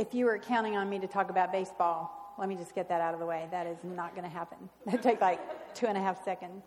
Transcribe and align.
if 0.00 0.14
you 0.14 0.24
were 0.24 0.38
counting 0.38 0.78
on 0.78 0.88
me 0.88 0.98
to 0.98 1.06
talk 1.06 1.28
about 1.28 1.52
baseball, 1.52 2.34
let 2.38 2.48
me 2.48 2.56
just 2.56 2.74
get 2.74 2.88
that 2.88 3.02
out 3.02 3.12
of 3.12 3.20
the 3.20 3.26
way. 3.26 3.46
That 3.50 3.66
is 3.66 3.76
not 3.84 4.16
going 4.16 4.24
to 4.24 4.30
happen. 4.30 4.56
It'll 4.86 4.98
take 4.98 5.20
like 5.20 5.74
two 5.74 5.88
and 5.88 5.98
a 5.98 6.00
half 6.00 6.24
seconds. 6.24 6.64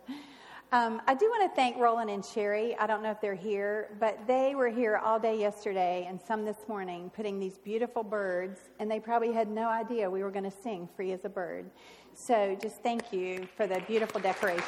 Um, 0.71 1.01
I 1.07 1.15
do 1.15 1.25
want 1.29 1.51
to 1.51 1.55
thank 1.55 1.77
Roland 1.77 2.11
and 2.11 2.23
Sherry. 2.23 2.77
I 2.77 2.85
don't 2.85 3.01
know 3.01 3.09
if 3.09 3.19
they're 3.19 3.33
here, 3.33 3.89
but 3.99 4.19
they 4.27 4.53
were 4.53 4.69
here 4.69 4.97
all 4.97 5.19
day 5.19 5.39
yesterday 5.39 6.05
and 6.07 6.21
some 6.21 6.45
this 6.45 6.57
morning 6.67 7.11
putting 7.15 7.39
these 7.39 7.57
beautiful 7.57 8.03
birds, 8.03 8.59
and 8.79 8.89
they 8.89 8.99
probably 8.99 9.31
had 9.31 9.49
no 9.49 9.67
idea 9.67 10.07
we 10.07 10.21
were 10.21 10.31
going 10.31 10.45
to 10.49 10.55
sing 10.55 10.87
Free 10.95 11.11
as 11.11 11.25
a 11.25 11.29
Bird. 11.29 11.65
So 12.13 12.55
just 12.61 12.83
thank 12.83 13.11
you 13.11 13.47
for 13.57 13.65
the 13.65 13.81
beautiful 13.87 14.21
decorations. 14.21 14.63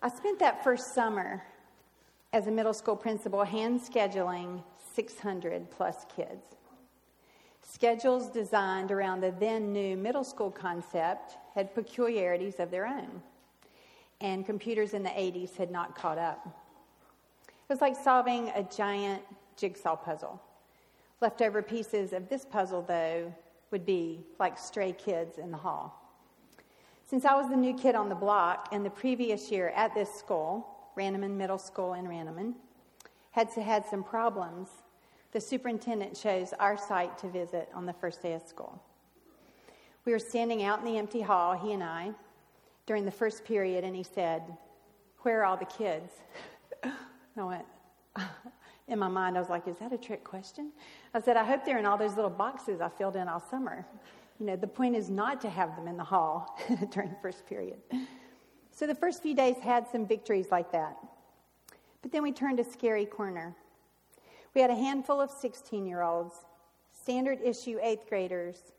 I 0.00 0.08
spent 0.08 0.38
that 0.38 0.62
first 0.62 0.94
summer 0.94 1.42
as 2.34 2.48
a 2.48 2.50
middle 2.50 2.74
school 2.74 2.96
principal 2.96 3.44
hand 3.44 3.80
scheduling 3.80 4.60
600 4.96 5.70
plus 5.70 6.04
kids. 6.16 6.56
Schedules 7.62 8.28
designed 8.28 8.90
around 8.90 9.20
the 9.20 9.32
then 9.38 9.72
new 9.72 9.96
middle 9.96 10.24
school 10.24 10.50
concept 10.50 11.36
had 11.54 11.72
peculiarities 11.76 12.58
of 12.58 12.72
their 12.72 12.86
own, 12.86 13.22
and 14.20 14.44
computers 14.44 14.94
in 14.94 15.04
the 15.04 15.10
80s 15.10 15.54
had 15.56 15.70
not 15.70 15.94
caught 15.94 16.18
up. 16.18 16.44
It 17.46 17.72
was 17.72 17.80
like 17.80 17.94
solving 17.94 18.48
a 18.56 18.64
giant 18.64 19.22
jigsaw 19.56 19.94
puzzle. 19.94 20.42
Leftover 21.20 21.62
pieces 21.62 22.12
of 22.12 22.28
this 22.28 22.44
puzzle, 22.44 22.82
though, 22.82 23.32
would 23.70 23.86
be 23.86 24.26
like 24.40 24.58
stray 24.58 24.90
kids 24.92 25.38
in 25.38 25.52
the 25.52 25.56
hall. 25.56 26.00
Since 27.06 27.24
I 27.24 27.36
was 27.36 27.48
the 27.48 27.56
new 27.56 27.74
kid 27.74 27.94
on 27.94 28.08
the 28.08 28.16
block, 28.16 28.70
and 28.72 28.84
the 28.84 28.90
previous 28.90 29.52
year 29.52 29.68
at 29.76 29.94
this 29.94 30.12
school, 30.12 30.73
Ranneman 30.96 31.36
Middle 31.36 31.58
School 31.58 31.94
in 31.94 32.06
Ranneman, 32.06 32.54
had 33.32 33.50
had 33.50 33.84
some 33.84 34.04
problems 34.04 34.68
the 35.34 35.40
superintendent 35.40 36.14
chose 36.14 36.54
our 36.60 36.78
site 36.78 37.18
to 37.18 37.28
visit 37.28 37.68
on 37.74 37.86
the 37.86 37.92
first 37.92 38.22
day 38.22 38.34
of 38.34 38.42
school. 38.42 38.80
We 40.04 40.12
were 40.12 40.20
standing 40.20 40.62
out 40.62 40.78
in 40.78 40.84
the 40.84 40.96
empty 40.96 41.20
hall, 41.20 41.54
he 41.54 41.72
and 41.72 41.82
I, 41.82 42.12
during 42.86 43.04
the 43.04 43.10
first 43.10 43.44
period, 43.44 43.82
and 43.82 43.96
he 43.96 44.04
said, 44.04 44.42
Where 45.22 45.40
are 45.40 45.44
all 45.44 45.56
the 45.56 45.64
kids? 45.64 46.12
I 46.84 47.42
went, 47.42 47.64
in 48.88 48.98
my 49.00 49.08
mind, 49.08 49.36
I 49.36 49.40
was 49.40 49.48
like, 49.48 49.66
Is 49.66 49.78
that 49.78 49.92
a 49.92 49.98
trick 49.98 50.22
question? 50.22 50.70
I 51.14 51.20
said, 51.20 51.36
I 51.36 51.42
hope 51.42 51.64
they're 51.64 51.78
in 51.78 51.86
all 51.86 51.98
those 51.98 52.14
little 52.14 52.30
boxes 52.30 52.80
I 52.80 52.88
filled 52.88 53.16
in 53.16 53.26
all 53.26 53.40
summer. 53.40 53.84
You 54.38 54.46
know, 54.46 54.56
the 54.56 54.68
point 54.68 54.94
is 54.94 55.10
not 55.10 55.40
to 55.40 55.50
have 55.50 55.74
them 55.74 55.88
in 55.88 55.96
the 55.96 56.04
hall 56.04 56.60
during 56.90 57.12
first 57.20 57.44
period. 57.46 57.78
So 58.74 58.88
the 58.88 58.94
first 58.94 59.22
few 59.22 59.36
days 59.36 59.56
had 59.62 59.86
some 59.86 60.04
victories 60.04 60.48
like 60.50 60.72
that. 60.72 60.96
But 62.02 62.10
then 62.10 62.24
we 62.24 62.32
turned 62.32 62.58
a 62.58 62.64
scary 62.64 63.06
corner. 63.06 63.54
We 64.52 64.60
had 64.60 64.70
a 64.70 64.74
handful 64.74 65.20
of 65.20 65.30
16 65.30 65.86
year 65.86 66.02
olds, 66.02 66.34
standard 66.92 67.38
issue 67.40 67.78
eighth 67.80 68.08
graders, 68.08 68.72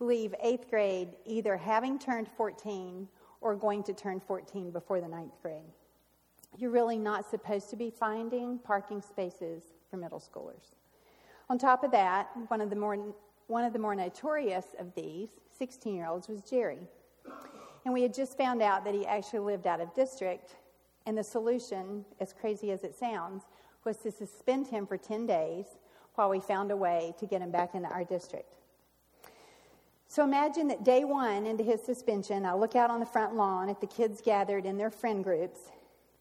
leave 0.00 0.34
eighth 0.42 0.70
grade 0.70 1.10
either 1.26 1.56
having 1.56 1.98
turned 1.98 2.28
14 2.28 3.06
or 3.42 3.54
going 3.54 3.82
to 3.82 3.92
turn 3.92 4.20
14 4.20 4.70
before 4.70 5.02
the 5.02 5.08
ninth 5.08 5.34
grade. 5.42 5.70
You're 6.56 6.70
really 6.70 6.98
not 6.98 7.28
supposed 7.28 7.68
to 7.70 7.76
be 7.76 7.90
finding 7.90 8.58
parking 8.58 9.02
spaces 9.02 9.64
for 9.90 9.98
middle 9.98 10.20
schoolers. 10.20 10.76
On 11.50 11.58
top 11.58 11.84
of 11.84 11.90
that, 11.90 12.30
one 12.48 12.62
of 12.62 12.70
the 12.70 12.76
more, 12.76 12.96
one 13.48 13.64
of 13.64 13.74
the 13.74 13.78
more 13.78 13.94
notorious 13.94 14.68
of 14.78 14.94
these 14.94 15.28
16 15.58 15.94
year 15.94 16.06
olds 16.06 16.28
was 16.28 16.40
Jerry. 16.40 16.88
And 17.84 17.92
we 17.92 18.02
had 18.02 18.14
just 18.14 18.36
found 18.36 18.62
out 18.62 18.84
that 18.84 18.94
he 18.94 19.06
actually 19.06 19.40
lived 19.40 19.66
out 19.66 19.80
of 19.80 19.92
district, 19.94 20.56
and 21.06 21.18
the 21.18 21.24
solution, 21.24 22.04
as 22.20 22.32
crazy 22.32 22.70
as 22.70 22.84
it 22.84 22.94
sounds, 22.94 23.42
was 23.84 23.96
to 23.98 24.12
suspend 24.12 24.68
him 24.68 24.86
for 24.86 24.96
10 24.96 25.26
days 25.26 25.66
while 26.14 26.30
we 26.30 26.40
found 26.40 26.70
a 26.70 26.76
way 26.76 27.14
to 27.18 27.26
get 27.26 27.42
him 27.42 27.50
back 27.50 27.74
into 27.74 27.88
our 27.88 28.04
district. 28.04 28.52
So 30.06 30.22
imagine 30.22 30.68
that 30.68 30.84
day 30.84 31.04
one 31.04 31.46
into 31.46 31.64
his 31.64 31.82
suspension, 31.82 32.44
I 32.44 32.52
look 32.52 32.76
out 32.76 32.90
on 32.90 33.00
the 33.00 33.06
front 33.06 33.34
lawn 33.34 33.70
at 33.70 33.80
the 33.80 33.86
kids 33.86 34.20
gathered 34.20 34.66
in 34.66 34.76
their 34.76 34.90
friend 34.90 35.24
groups. 35.24 35.70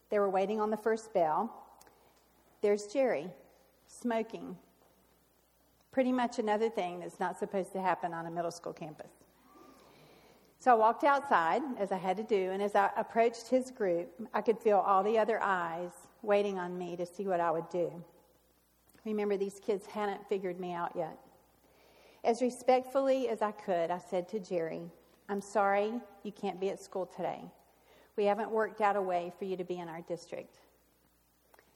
They 0.09 0.17
were 0.17 0.29
waiting 0.29 0.61
on 0.61 0.71
the 0.71 0.77
first 0.77 1.13
bell. 1.13 1.53
There's 2.61 2.87
Jerry, 2.87 3.29
smoking. 3.87 4.55
Pretty 5.91 6.13
much 6.13 6.39
another 6.39 6.69
thing 6.69 7.01
that's 7.01 7.19
not 7.19 7.37
supposed 7.37 7.73
to 7.73 7.81
happen 7.81 8.13
on 8.13 8.27
a 8.27 8.31
middle 8.31 8.51
school 8.51 8.71
campus. 8.71 9.11
So 10.61 10.69
I 10.69 10.75
walked 10.75 11.03
outside, 11.03 11.63
as 11.79 11.91
I 11.91 11.97
had 11.97 12.17
to 12.17 12.23
do, 12.23 12.51
and 12.51 12.61
as 12.61 12.75
I 12.75 12.91
approached 12.95 13.47
his 13.47 13.71
group, 13.71 14.11
I 14.31 14.41
could 14.41 14.59
feel 14.59 14.77
all 14.77 15.01
the 15.01 15.17
other 15.17 15.41
eyes 15.41 15.89
waiting 16.21 16.59
on 16.59 16.77
me 16.77 16.95
to 16.97 17.05
see 17.07 17.25
what 17.25 17.39
I 17.39 17.49
would 17.49 17.67
do. 17.69 17.91
Remember, 19.03 19.37
these 19.37 19.59
kids 19.59 19.87
hadn't 19.87 20.29
figured 20.29 20.59
me 20.59 20.71
out 20.71 20.91
yet. 20.95 21.17
As 22.23 22.43
respectfully 22.43 23.27
as 23.27 23.41
I 23.41 23.53
could, 23.53 23.89
I 23.89 23.97
said 23.97 24.29
to 24.29 24.39
Jerry, 24.39 24.83
I'm 25.29 25.41
sorry 25.41 25.93
you 26.21 26.31
can't 26.31 26.59
be 26.59 26.69
at 26.69 26.79
school 26.79 27.07
today. 27.07 27.41
We 28.15 28.25
haven't 28.25 28.51
worked 28.51 28.81
out 28.81 28.95
a 28.95 29.01
way 29.01 29.33
for 29.39 29.45
you 29.45 29.57
to 29.57 29.63
be 29.63 29.79
in 29.79 29.89
our 29.89 30.01
district. 30.01 30.57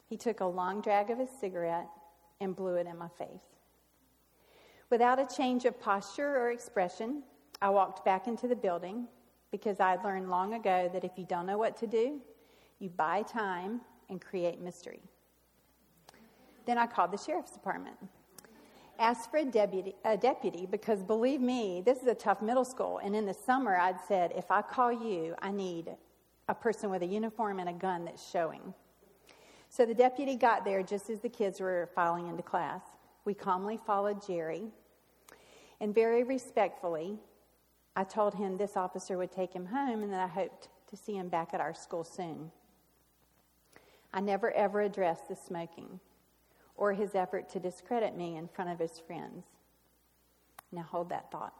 He 0.07 0.15
took 0.15 0.41
a 0.41 0.45
long 0.45 0.81
drag 0.81 1.09
of 1.09 1.17
his 1.17 1.31
cigarette 1.41 1.89
and 2.39 2.55
blew 2.55 2.75
it 2.75 2.85
in 2.85 2.99
my 2.99 3.09
face. 3.17 3.57
Without 4.91 5.17
a 5.17 5.35
change 5.35 5.65
of 5.65 5.81
posture 5.81 6.37
or 6.37 6.51
expression, 6.51 7.23
I 7.65 7.69
walked 7.69 8.05
back 8.05 8.27
into 8.27 8.47
the 8.47 8.55
building 8.55 9.07
because 9.49 9.79
I'd 9.79 10.03
learned 10.03 10.29
long 10.29 10.53
ago 10.53 10.87
that 10.93 11.03
if 11.03 11.13
you 11.17 11.25
don't 11.25 11.47
know 11.47 11.57
what 11.57 11.75
to 11.77 11.87
do, 11.87 12.21
you 12.77 12.91
buy 12.91 13.23
time 13.23 13.81
and 14.07 14.21
create 14.21 14.61
mystery. 14.61 15.01
Then 16.67 16.77
I 16.77 16.85
called 16.85 17.09
the 17.09 17.17
sheriff's 17.17 17.53
department. 17.53 17.95
Asked 18.99 19.31
for 19.31 19.37
a 19.37 19.45
deputy, 19.45 19.95
a 20.05 20.15
deputy 20.15 20.67
because 20.67 21.01
believe 21.01 21.41
me, 21.41 21.81
this 21.83 22.03
is 22.03 22.07
a 22.07 22.13
tough 22.13 22.39
middle 22.39 22.65
school. 22.65 22.99
And 23.03 23.15
in 23.15 23.25
the 23.25 23.33
summer, 23.33 23.75
I'd 23.75 23.99
said, 24.07 24.31
if 24.37 24.51
I 24.51 24.61
call 24.61 24.91
you, 24.91 25.33
I 25.39 25.49
need 25.49 25.89
a 26.47 26.53
person 26.53 26.91
with 26.91 27.01
a 27.01 27.07
uniform 27.07 27.57
and 27.57 27.67
a 27.67 27.73
gun 27.73 28.05
that's 28.05 28.29
showing. 28.29 28.75
So 29.69 29.87
the 29.87 29.95
deputy 29.95 30.35
got 30.35 30.65
there 30.65 30.83
just 30.83 31.09
as 31.09 31.19
the 31.19 31.29
kids 31.29 31.59
were 31.59 31.89
filing 31.95 32.27
into 32.27 32.43
class. 32.43 32.81
We 33.25 33.33
calmly 33.33 33.79
followed 33.87 34.23
Jerry, 34.23 34.65
and 35.81 35.95
very 35.95 36.23
respectfully, 36.23 37.17
I 37.95 38.03
told 38.03 38.35
him 38.35 38.57
this 38.57 38.75
officer 38.75 39.17
would 39.17 39.31
take 39.31 39.53
him 39.53 39.67
home 39.67 40.03
and 40.03 40.11
that 40.11 40.19
I 40.19 40.27
hoped 40.27 40.67
to 40.89 40.97
see 40.97 41.13
him 41.13 41.29
back 41.29 41.53
at 41.53 41.61
our 41.61 41.73
school 41.73 42.03
soon. 42.03 42.51
I 44.13 44.19
never 44.19 44.51
ever 44.51 44.81
addressed 44.81 45.27
the 45.27 45.35
smoking 45.35 45.99
or 46.77 46.93
his 46.93 47.15
effort 47.15 47.49
to 47.49 47.59
discredit 47.59 48.15
me 48.15 48.35
in 48.35 48.47
front 48.47 48.69
of 48.69 48.79
his 48.79 48.99
friends. 48.99 49.45
Now 50.71 50.83
hold 50.83 51.09
that 51.09 51.31
thought. 51.31 51.53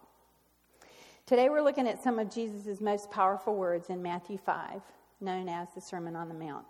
Today 1.25 1.49
we're 1.49 1.61
looking 1.61 1.87
at 1.87 2.03
some 2.03 2.19
of 2.19 2.29
Jesus' 2.29 2.81
most 2.81 3.09
powerful 3.09 3.55
words 3.55 3.89
in 3.89 4.01
Matthew 4.01 4.37
5, 4.37 4.81
known 5.21 5.49
as 5.49 5.69
the 5.73 5.81
Sermon 5.81 6.15
on 6.15 6.27
the 6.27 6.35
Mount. 6.35 6.65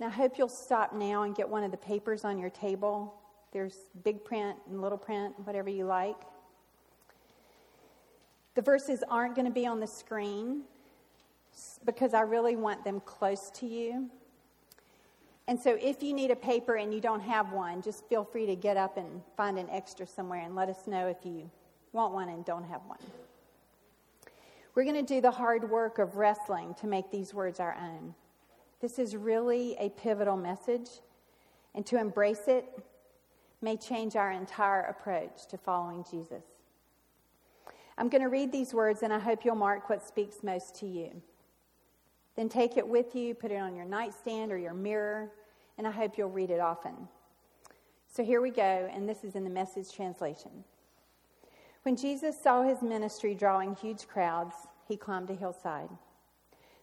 Now 0.00 0.06
I 0.06 0.10
hope 0.10 0.38
you'll 0.38 0.48
stop 0.48 0.94
now 0.94 1.22
and 1.22 1.34
get 1.34 1.48
one 1.48 1.64
of 1.64 1.70
the 1.70 1.76
papers 1.76 2.24
on 2.24 2.38
your 2.38 2.50
table. 2.50 3.14
There's 3.52 3.76
big 4.04 4.24
print 4.24 4.56
and 4.68 4.80
little 4.80 4.98
print, 4.98 5.34
whatever 5.44 5.68
you 5.68 5.84
like. 5.84 6.16
The 8.58 8.62
verses 8.62 9.04
aren't 9.08 9.36
going 9.36 9.44
to 9.44 9.52
be 9.52 9.68
on 9.68 9.78
the 9.78 9.86
screen 9.86 10.62
because 11.84 12.12
I 12.12 12.22
really 12.22 12.56
want 12.56 12.82
them 12.82 12.98
close 12.98 13.50
to 13.50 13.66
you. 13.66 14.10
And 15.46 15.60
so 15.60 15.78
if 15.80 16.02
you 16.02 16.12
need 16.12 16.32
a 16.32 16.36
paper 16.36 16.74
and 16.74 16.92
you 16.92 17.00
don't 17.00 17.20
have 17.20 17.52
one, 17.52 17.82
just 17.82 18.04
feel 18.08 18.24
free 18.24 18.46
to 18.46 18.56
get 18.56 18.76
up 18.76 18.96
and 18.96 19.22
find 19.36 19.60
an 19.60 19.68
extra 19.70 20.08
somewhere 20.08 20.40
and 20.40 20.56
let 20.56 20.68
us 20.68 20.88
know 20.88 21.06
if 21.06 21.18
you 21.22 21.48
want 21.92 22.12
one 22.12 22.30
and 22.30 22.44
don't 22.44 22.64
have 22.64 22.80
one. 22.88 22.98
We're 24.74 24.82
going 24.82 25.06
to 25.06 25.14
do 25.14 25.20
the 25.20 25.30
hard 25.30 25.70
work 25.70 26.00
of 26.00 26.16
wrestling 26.16 26.74
to 26.80 26.88
make 26.88 27.12
these 27.12 27.32
words 27.32 27.60
our 27.60 27.76
own. 27.80 28.12
This 28.80 28.98
is 28.98 29.14
really 29.14 29.76
a 29.78 29.90
pivotal 29.90 30.36
message, 30.36 30.88
and 31.76 31.86
to 31.86 31.96
embrace 31.96 32.48
it 32.48 32.64
may 33.62 33.76
change 33.76 34.16
our 34.16 34.32
entire 34.32 34.80
approach 34.80 35.46
to 35.50 35.56
following 35.56 36.04
Jesus. 36.10 36.57
I'm 37.98 38.08
going 38.08 38.22
to 38.22 38.28
read 38.28 38.52
these 38.52 38.72
words, 38.72 39.02
and 39.02 39.12
I 39.12 39.18
hope 39.18 39.44
you'll 39.44 39.56
mark 39.56 39.90
what 39.90 40.06
speaks 40.06 40.44
most 40.44 40.76
to 40.76 40.86
you. 40.86 41.20
Then 42.36 42.48
take 42.48 42.76
it 42.76 42.86
with 42.86 43.16
you, 43.16 43.34
put 43.34 43.50
it 43.50 43.56
on 43.56 43.74
your 43.74 43.84
nightstand 43.84 44.52
or 44.52 44.56
your 44.56 44.72
mirror, 44.72 45.32
and 45.76 45.84
I 45.84 45.90
hope 45.90 46.16
you'll 46.16 46.30
read 46.30 46.50
it 46.50 46.60
often. 46.60 46.94
So 48.06 48.24
here 48.24 48.40
we 48.40 48.50
go, 48.50 48.88
and 48.92 49.08
this 49.08 49.24
is 49.24 49.34
in 49.34 49.42
the 49.42 49.50
message 49.50 49.92
translation. 49.92 50.62
When 51.82 51.96
Jesus 51.96 52.40
saw 52.40 52.62
his 52.62 52.82
ministry 52.82 53.34
drawing 53.34 53.74
huge 53.74 54.06
crowds, 54.06 54.54
he 54.86 54.96
climbed 54.96 55.30
a 55.30 55.34
hillside. 55.34 55.90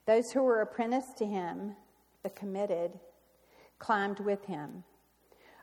Those 0.06 0.34
who 0.34 0.44
were 0.44 0.62
apprenticed 0.62 1.18
to 1.20 1.26
him, 1.26 1.78
the 2.24 2.30
committed, 2.30 2.92
climbed 3.80 4.20
with 4.20 4.44
him. 4.46 4.84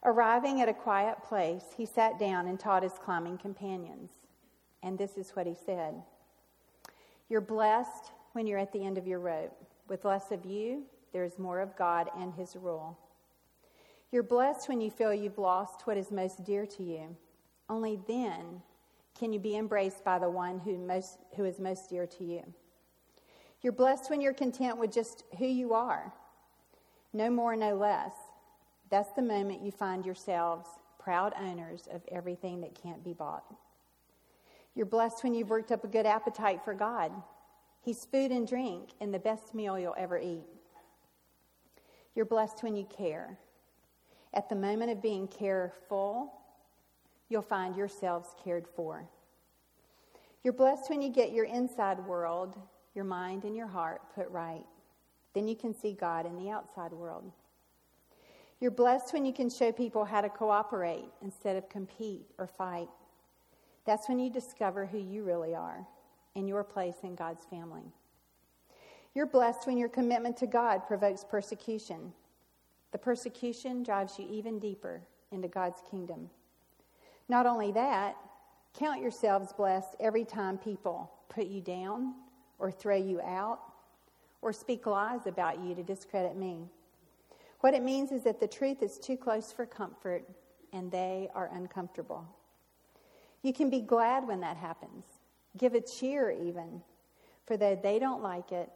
Arriving 0.02 0.62
at 0.62 0.70
a 0.70 0.74
quiet 0.74 1.22
place, 1.22 1.64
he 1.76 1.84
sat 1.84 2.18
down 2.18 2.46
and 2.46 2.58
taught 2.58 2.82
his 2.82 2.98
climbing 2.98 3.36
companions. 3.36 4.10
And 4.82 4.98
this 4.98 5.16
is 5.16 5.30
what 5.30 5.46
he 5.46 5.54
said 5.54 5.94
You're 7.28 7.40
blessed 7.40 8.12
when 8.32 8.46
you're 8.46 8.58
at 8.58 8.72
the 8.72 8.84
end 8.84 8.98
of 8.98 9.06
your 9.06 9.20
rope. 9.20 9.56
With 9.88 10.04
less 10.04 10.30
of 10.30 10.44
you, 10.44 10.84
there 11.12 11.24
is 11.24 11.38
more 11.38 11.60
of 11.60 11.76
God 11.76 12.08
and 12.18 12.32
His 12.34 12.56
rule. 12.56 12.98
You're 14.10 14.22
blessed 14.22 14.68
when 14.68 14.80
you 14.80 14.90
feel 14.90 15.12
you've 15.12 15.38
lost 15.38 15.86
what 15.86 15.96
is 15.96 16.10
most 16.10 16.44
dear 16.44 16.66
to 16.66 16.82
you. 16.82 17.16
Only 17.68 17.98
then 18.06 18.62
can 19.18 19.32
you 19.32 19.38
be 19.38 19.56
embraced 19.56 20.04
by 20.04 20.18
the 20.18 20.28
one 20.28 20.58
who, 20.58 20.76
most, 20.78 21.18
who 21.36 21.44
is 21.44 21.58
most 21.58 21.90
dear 21.90 22.06
to 22.06 22.24
you. 22.24 22.42
You're 23.62 23.72
blessed 23.72 24.10
when 24.10 24.20
you're 24.20 24.32
content 24.32 24.78
with 24.78 24.92
just 24.92 25.24
who 25.38 25.46
you 25.46 25.72
are, 25.72 26.12
no 27.12 27.30
more, 27.30 27.54
no 27.54 27.76
less. 27.76 28.12
That's 28.90 29.12
the 29.12 29.22
moment 29.22 29.62
you 29.62 29.70
find 29.70 30.04
yourselves 30.04 30.68
proud 30.98 31.32
owners 31.40 31.88
of 31.92 32.02
everything 32.10 32.60
that 32.62 32.80
can't 32.80 33.04
be 33.04 33.12
bought. 33.12 33.44
You're 34.74 34.86
blessed 34.86 35.22
when 35.22 35.34
you've 35.34 35.50
worked 35.50 35.72
up 35.72 35.84
a 35.84 35.88
good 35.88 36.06
appetite 36.06 36.60
for 36.64 36.74
God. 36.74 37.12
He's 37.82 38.04
food 38.04 38.30
and 38.30 38.46
drink 38.46 38.90
and 39.00 39.12
the 39.12 39.18
best 39.18 39.54
meal 39.54 39.78
you'll 39.78 39.94
ever 39.98 40.18
eat. 40.18 40.44
You're 42.14 42.24
blessed 42.24 42.62
when 42.62 42.76
you 42.76 42.84
care. 42.84 43.38
At 44.34 44.48
the 44.48 44.54
moment 44.54 44.90
of 44.90 45.02
being 45.02 45.28
careful, 45.28 46.32
you'll 47.28 47.42
find 47.42 47.76
yourselves 47.76 48.30
cared 48.42 48.66
for. 48.66 49.04
You're 50.42 50.52
blessed 50.52 50.88
when 50.90 51.02
you 51.02 51.10
get 51.10 51.32
your 51.32 51.44
inside 51.44 51.98
world, 52.06 52.56
your 52.94 53.04
mind 53.04 53.44
and 53.44 53.56
your 53.56 53.66
heart 53.66 54.00
put 54.14 54.28
right. 54.30 54.64
Then 55.34 55.48
you 55.48 55.56
can 55.56 55.74
see 55.74 55.92
God 55.92 56.26
in 56.26 56.36
the 56.36 56.50
outside 56.50 56.92
world. 56.92 57.30
You're 58.60 58.70
blessed 58.70 59.12
when 59.12 59.24
you 59.24 59.32
can 59.32 59.50
show 59.50 59.72
people 59.72 60.04
how 60.04 60.20
to 60.20 60.28
cooperate 60.28 61.06
instead 61.22 61.56
of 61.56 61.68
compete 61.68 62.26
or 62.38 62.46
fight. 62.46 62.88
That's 63.84 64.08
when 64.08 64.18
you 64.18 64.30
discover 64.30 64.86
who 64.86 64.98
you 64.98 65.24
really 65.24 65.54
are 65.54 65.86
and 66.36 66.48
your 66.48 66.64
place 66.64 66.96
in 67.02 67.14
God's 67.14 67.44
family. 67.44 67.82
You're 69.14 69.26
blessed 69.26 69.66
when 69.66 69.76
your 69.76 69.88
commitment 69.88 70.36
to 70.38 70.46
God 70.46 70.86
provokes 70.86 71.24
persecution. 71.24 72.12
The 72.92 72.98
persecution 72.98 73.82
drives 73.82 74.18
you 74.18 74.26
even 74.30 74.58
deeper 74.58 75.02
into 75.30 75.48
God's 75.48 75.82
kingdom. 75.90 76.30
Not 77.28 77.46
only 77.46 77.72
that, 77.72 78.16
count 78.78 79.02
yourselves 79.02 79.52
blessed 79.52 79.96
every 80.00 80.24
time 80.24 80.56
people 80.58 81.10
put 81.28 81.46
you 81.46 81.60
down 81.60 82.14
or 82.58 82.70
throw 82.70 82.96
you 82.96 83.20
out 83.20 83.60
or 84.40 84.52
speak 84.52 84.86
lies 84.86 85.26
about 85.26 85.60
you 85.60 85.74
to 85.74 85.82
discredit 85.82 86.36
me. 86.36 86.68
What 87.60 87.74
it 87.74 87.82
means 87.82 88.12
is 88.12 88.24
that 88.24 88.40
the 88.40 88.48
truth 88.48 88.82
is 88.82 88.98
too 88.98 89.16
close 89.16 89.52
for 89.52 89.66
comfort 89.66 90.28
and 90.72 90.90
they 90.90 91.28
are 91.34 91.50
uncomfortable. 91.52 92.26
You 93.42 93.52
can 93.52 93.70
be 93.70 93.80
glad 93.80 94.26
when 94.26 94.40
that 94.40 94.56
happens. 94.56 95.04
Give 95.56 95.74
a 95.74 95.80
cheer, 95.80 96.30
even. 96.30 96.80
For 97.46 97.56
though 97.56 97.78
they 97.80 97.98
don't 97.98 98.22
like 98.22 98.52
it, 98.52 98.70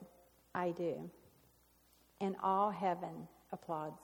I 0.55 0.71
do. 0.71 1.11
And 2.21 2.35
all 2.43 2.71
heaven 2.71 3.29
applauds. 3.53 4.01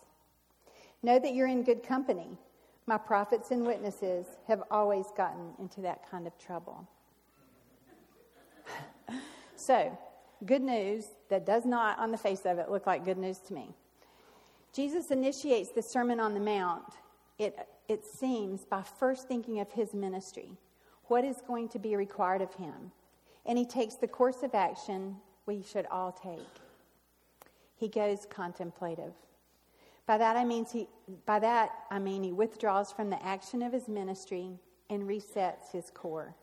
Know 1.03 1.19
that 1.19 1.35
you're 1.35 1.49
in 1.49 1.65
good 1.65 1.83
company. 1.83 2.39
My 2.87 2.99
prophets 2.99 3.51
and 3.51 3.67
witnesses 3.67 4.27
have 4.49 4.63
always 4.71 5.07
gotten 5.17 5.53
into 5.59 5.81
that 5.83 6.09
kind 6.09 6.27
of 6.27 6.39
trouble. 6.39 6.89
so, 9.57 9.97
good 10.47 10.63
news 10.63 11.07
that 11.29 11.47
does 11.47 11.65
not, 11.65 11.99
on 11.99 12.11
the 12.11 12.19
face 12.19 12.45
of 12.45 12.59
it, 12.59 12.71
look 12.71 12.87
like 12.87 13.05
good 13.05 13.19
news 13.19 13.39
to 13.39 13.55
me. 13.55 13.75
Jesus 14.73 15.11
initiates 15.11 15.71
the 15.71 15.83
Sermon 15.83 16.19
on 16.19 16.35
the 16.35 16.41
Mount, 16.41 16.85
it, 17.43 17.69
it 17.89 18.05
seems, 18.05 18.65
by 18.65 18.83
first 18.83 19.29
thinking 19.29 19.61
of 19.61 19.71
his 19.71 19.93
ministry. 19.95 20.57
What 21.07 21.25
is 21.25 21.43
going 21.47 21.69
to 21.71 21.79
be 21.79 21.97
required 21.97 22.41
of 22.41 22.55
him? 22.55 22.93
And 23.45 23.59
he 23.59 23.67
takes 23.67 23.97
the 23.97 24.09
course 24.09 24.43
of 24.43 24.55
action 24.55 25.17
we 25.47 25.63
should 25.63 25.87
all 25.91 26.13
take. 26.13 26.39
He 27.75 27.89
goes 27.89 28.27
contemplative. 28.31 29.13
By 30.07 30.19
that 30.19 30.37
I 30.37 30.45
mean 30.45 30.65
he, 30.65 30.89
by 31.27 31.41
that 31.41 31.71
I 31.91 31.99
mean 31.99 32.23
he 32.23 32.33
withdraws 32.33 32.93
from 32.93 33.11
the 33.11 33.25
action 33.25 33.63
of 33.63 33.73
his 33.73 33.89
ministry 33.89 34.51
and 34.89 35.03
resets 35.03 35.71
his 35.73 35.91
core. 35.93 36.35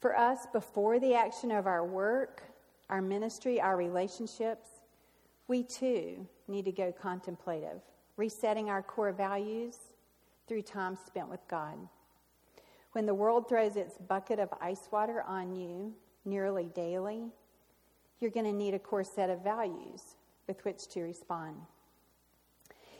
For 0.00 0.16
us, 0.16 0.46
before 0.52 0.98
the 0.98 1.14
action 1.14 1.50
of 1.50 1.66
our 1.66 1.84
work, 1.84 2.42
our 2.90 3.02
ministry, 3.02 3.60
our 3.60 3.76
relationships, 3.76 4.68
we 5.48 5.62
too 5.62 6.26
need 6.48 6.64
to 6.66 6.72
go 6.72 6.92
contemplative, 6.92 7.80
resetting 8.16 8.70
our 8.70 8.82
core 8.82 9.12
values 9.12 9.76
through 10.46 10.62
time 10.62 10.96
spent 11.06 11.28
with 11.28 11.46
God. 11.48 11.76
When 12.92 13.06
the 13.06 13.14
world 13.14 13.48
throws 13.48 13.76
its 13.76 13.98
bucket 13.98 14.38
of 14.38 14.50
ice 14.60 14.88
water 14.90 15.22
on 15.22 15.54
you 15.54 15.92
nearly 16.24 16.70
daily, 16.74 17.24
you're 18.20 18.30
going 18.30 18.46
to 18.46 18.52
need 18.52 18.74
a 18.74 18.78
core 18.78 19.04
set 19.04 19.30
of 19.30 19.42
values 19.42 20.14
with 20.46 20.64
which 20.64 20.88
to 20.88 21.02
respond. 21.02 21.56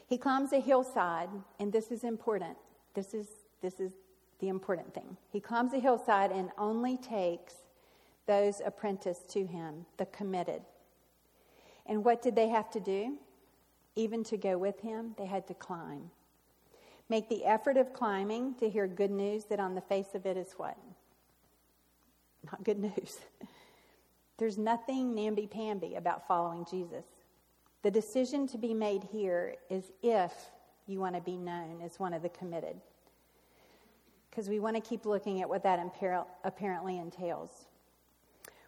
He 0.07 0.17
climbs 0.17 0.53
a 0.53 0.59
hillside, 0.59 1.29
and 1.59 1.71
this 1.71 1.91
is 1.91 2.03
important. 2.03 2.57
This 2.93 3.13
is, 3.13 3.27
this 3.61 3.79
is 3.79 3.91
the 4.39 4.49
important 4.49 4.93
thing. 4.93 5.17
He 5.31 5.39
climbs 5.39 5.73
a 5.73 5.79
hillside 5.79 6.31
and 6.31 6.49
only 6.57 6.97
takes 6.97 7.55
those 8.27 8.61
apprenticed 8.65 9.29
to 9.29 9.45
him, 9.45 9.85
the 9.97 10.05
committed. 10.07 10.61
And 11.85 12.03
what 12.03 12.21
did 12.21 12.35
they 12.35 12.49
have 12.49 12.69
to 12.71 12.79
do? 12.79 13.17
Even 13.95 14.23
to 14.25 14.37
go 14.37 14.57
with 14.57 14.79
him, 14.81 15.15
they 15.17 15.25
had 15.25 15.47
to 15.47 15.53
climb. 15.53 16.09
Make 17.09 17.29
the 17.29 17.45
effort 17.45 17.77
of 17.77 17.93
climbing 17.93 18.55
to 18.55 18.69
hear 18.69 18.87
good 18.87 19.11
news 19.11 19.45
that 19.45 19.59
on 19.59 19.75
the 19.75 19.81
face 19.81 20.15
of 20.15 20.25
it 20.25 20.37
is 20.37 20.53
what? 20.57 20.77
Not 22.43 22.63
good 22.63 22.79
news. 22.79 23.19
There's 24.37 24.57
nothing 24.57 25.15
namby 25.15 25.47
pamby 25.47 25.95
about 25.95 26.27
following 26.27 26.65
Jesus. 26.69 27.05
The 27.83 27.91
decision 27.91 28.47
to 28.47 28.57
be 28.57 28.73
made 28.73 29.03
here 29.03 29.55
is 29.69 29.91
if 30.01 30.33
you 30.87 30.99
want 30.99 31.15
to 31.15 31.21
be 31.21 31.37
known 31.37 31.81
as 31.83 31.99
one 31.99 32.13
of 32.13 32.21
the 32.21 32.29
committed. 32.29 32.75
Because 34.29 34.49
we 34.49 34.59
want 34.59 34.75
to 34.75 34.81
keep 34.81 35.05
looking 35.05 35.41
at 35.41 35.47
what 35.47 35.63
that 35.63 35.79
apparently 36.43 36.97
entails. 36.97 37.65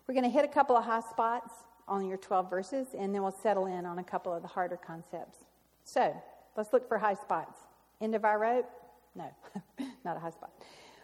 We're 0.07 0.13
going 0.13 0.24
to 0.24 0.29
hit 0.29 0.45
a 0.45 0.47
couple 0.47 0.77
of 0.77 0.85
hot 0.85 1.09
spots 1.09 1.51
on 1.88 2.06
your 2.06 2.18
12 2.18 2.50
verses, 2.50 2.88
and 2.98 3.13
then 3.13 3.22
we'll 3.22 3.31
settle 3.31 3.66
in 3.66 3.86
on 3.86 4.00
a 4.00 4.04
couple 4.04 4.34
of 4.34 4.42
the 4.42 4.48
harder 4.48 4.78
concepts. 4.78 5.38
So, 5.84 6.16
let's 6.56 6.74
look 6.74 6.88
for 6.88 6.98
high 6.98 7.13
spots. 7.13 7.60
End 8.01 8.13
of 8.13 8.25
our 8.25 8.39
rope? 8.39 8.69
No, 9.16 9.30
not 10.06 10.17
a 10.17 10.20
high 10.20 10.32
spot. 10.32 10.51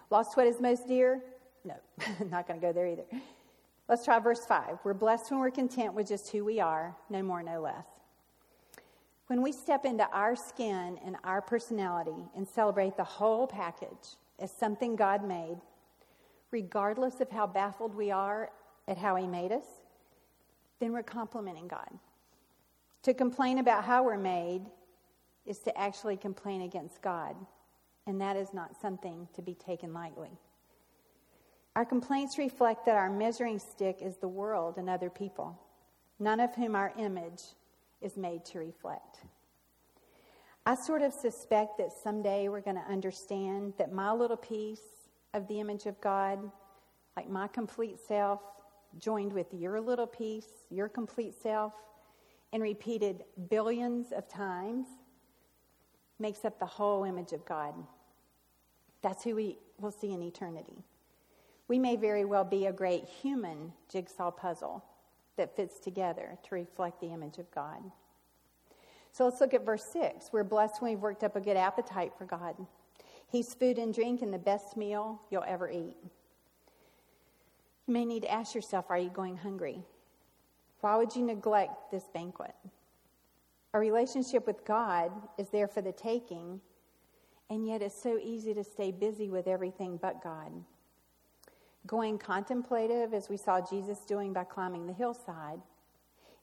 Lost 0.09 0.35
what 0.37 0.45
is 0.45 0.59
most 0.59 0.87
dear? 0.87 1.21
No, 1.65 1.75
not 2.29 2.47
going 2.47 2.59
to 2.59 2.65
go 2.65 2.73
there 2.73 2.87
either. 2.87 3.05
Let's 3.87 4.05
try 4.05 4.19
verse 4.19 4.45
5. 4.45 4.79
We're 4.83 4.93
blessed 4.93 5.31
when 5.31 5.39
we're 5.39 5.51
content 5.51 5.93
with 5.93 6.07
just 6.07 6.31
who 6.31 6.45
we 6.45 6.59
are, 6.59 6.95
no 7.09 7.21
more, 7.21 7.43
no 7.43 7.61
less. 7.61 7.85
When 9.27 9.41
we 9.41 9.51
step 9.51 9.85
into 9.85 10.07
our 10.11 10.35
skin 10.35 10.99
and 11.05 11.15
our 11.23 11.41
personality 11.41 12.25
and 12.35 12.47
celebrate 12.47 12.97
the 12.97 13.03
whole 13.03 13.47
package 13.47 14.17
as 14.39 14.51
something 14.51 14.95
God 14.95 15.25
made, 15.25 15.57
regardless 16.51 17.19
of 17.19 17.29
how 17.29 17.47
baffled 17.47 17.95
we 17.95 18.11
are 18.11 18.49
at 18.87 18.97
how 18.97 19.15
He 19.15 19.27
made 19.27 19.51
us, 19.51 19.65
then 20.79 20.91
we're 20.91 21.03
complimenting 21.03 21.67
God. 21.67 21.89
To 23.03 23.13
complain 23.13 23.59
about 23.59 23.83
how 23.83 24.03
we're 24.03 24.17
made 24.17 24.61
is 25.45 25.59
to 25.59 25.77
actually 25.77 26.17
complain 26.17 26.61
against 26.61 27.01
God, 27.01 27.35
and 28.07 28.21
that 28.21 28.37
is 28.37 28.53
not 28.53 28.79
something 28.81 29.27
to 29.35 29.41
be 29.41 29.55
taken 29.55 29.93
lightly. 29.93 30.31
Our 31.75 31.85
complaints 31.85 32.37
reflect 32.37 32.85
that 32.85 32.95
our 32.95 33.09
measuring 33.09 33.59
stick 33.59 33.97
is 34.01 34.17
the 34.17 34.27
world 34.27 34.77
and 34.77 34.89
other 34.89 35.09
people, 35.09 35.59
none 36.19 36.39
of 36.39 36.53
whom 36.55 36.75
our 36.75 36.93
image 36.97 37.41
is 38.01 38.15
made 38.15 38.45
to 38.45 38.59
reflect. 38.59 39.19
I 40.65 40.75
sort 40.75 41.01
of 41.01 41.11
suspect 41.11 41.77
that 41.79 41.91
someday 42.03 42.47
we're 42.47 42.61
going 42.61 42.77
to 42.77 42.91
understand 42.91 43.73
that 43.77 43.91
my 43.91 44.13
little 44.13 44.37
piece 44.37 44.79
of 45.33 45.47
the 45.47 45.59
image 45.59 45.87
of 45.87 45.99
God, 45.99 46.39
like 47.17 47.29
my 47.29 47.47
complete 47.47 47.97
self, 48.07 48.39
joined 48.99 49.33
with 49.33 49.47
your 49.53 49.79
little 49.81 50.07
piece, 50.07 50.47
your 50.69 50.89
complete 50.89 51.33
self, 51.33 51.73
and 52.51 52.61
repeated 52.61 53.23
billions 53.49 54.11
of 54.11 54.27
times, 54.27 54.87
makes 56.19 56.45
up 56.45 56.59
the 56.59 56.65
whole 56.65 57.03
image 57.03 57.33
of 57.33 57.43
God. 57.45 57.73
That's 59.01 59.23
who 59.23 59.35
we 59.35 59.57
will 59.79 59.91
see 59.91 60.11
in 60.11 60.21
eternity. 60.21 60.83
We 61.67 61.79
may 61.79 61.95
very 61.95 62.25
well 62.25 62.43
be 62.43 62.67
a 62.67 62.71
great 62.71 63.05
human 63.05 63.73
jigsaw 63.91 64.31
puzzle 64.31 64.83
that 65.37 65.55
fits 65.55 65.79
together 65.79 66.37
to 66.43 66.55
reflect 66.55 67.01
the 67.01 67.07
image 67.07 67.37
of 67.37 67.49
God. 67.51 67.81
So 69.11 69.25
let's 69.25 69.41
look 69.41 69.53
at 69.53 69.65
verse 69.65 69.85
6. 69.91 70.29
We're 70.31 70.43
blessed 70.43 70.81
when 70.81 70.91
we've 70.91 71.01
worked 71.01 71.23
up 71.23 71.35
a 71.35 71.41
good 71.41 71.57
appetite 71.57 72.13
for 72.17 72.25
God. 72.25 72.55
He's 73.27 73.53
food 73.53 73.77
and 73.77 73.93
drink 73.93 74.21
and 74.21 74.33
the 74.33 74.39
best 74.39 74.77
meal 74.77 75.21
you'll 75.29 75.45
ever 75.47 75.69
eat. 75.69 75.95
You 77.87 77.93
may 77.93 78.05
need 78.05 78.21
to 78.21 78.31
ask 78.31 78.55
yourself 78.55 78.85
are 78.89 78.97
you 78.97 79.09
going 79.09 79.37
hungry? 79.37 79.83
Why 80.81 80.97
would 80.97 81.15
you 81.15 81.23
neglect 81.23 81.91
this 81.91 82.05
banquet? 82.13 82.55
A 83.73 83.79
relationship 83.79 84.45
with 84.45 84.65
God 84.65 85.11
is 85.37 85.49
there 85.49 85.67
for 85.67 85.81
the 85.81 85.91
taking, 85.91 86.61
and 87.49 87.65
yet 87.67 87.81
it's 87.81 87.99
so 87.99 88.19
easy 88.21 88.53
to 88.53 88.63
stay 88.63 88.91
busy 88.91 89.29
with 89.29 89.47
everything 89.47 89.97
but 90.01 90.23
God. 90.23 90.51
Going 91.87 92.17
contemplative, 92.17 93.13
as 93.13 93.29
we 93.29 93.37
saw 93.37 93.59
Jesus 93.59 93.99
doing 94.05 94.31
by 94.31 94.43
climbing 94.43 94.85
the 94.85 94.93
hillside, 94.93 95.59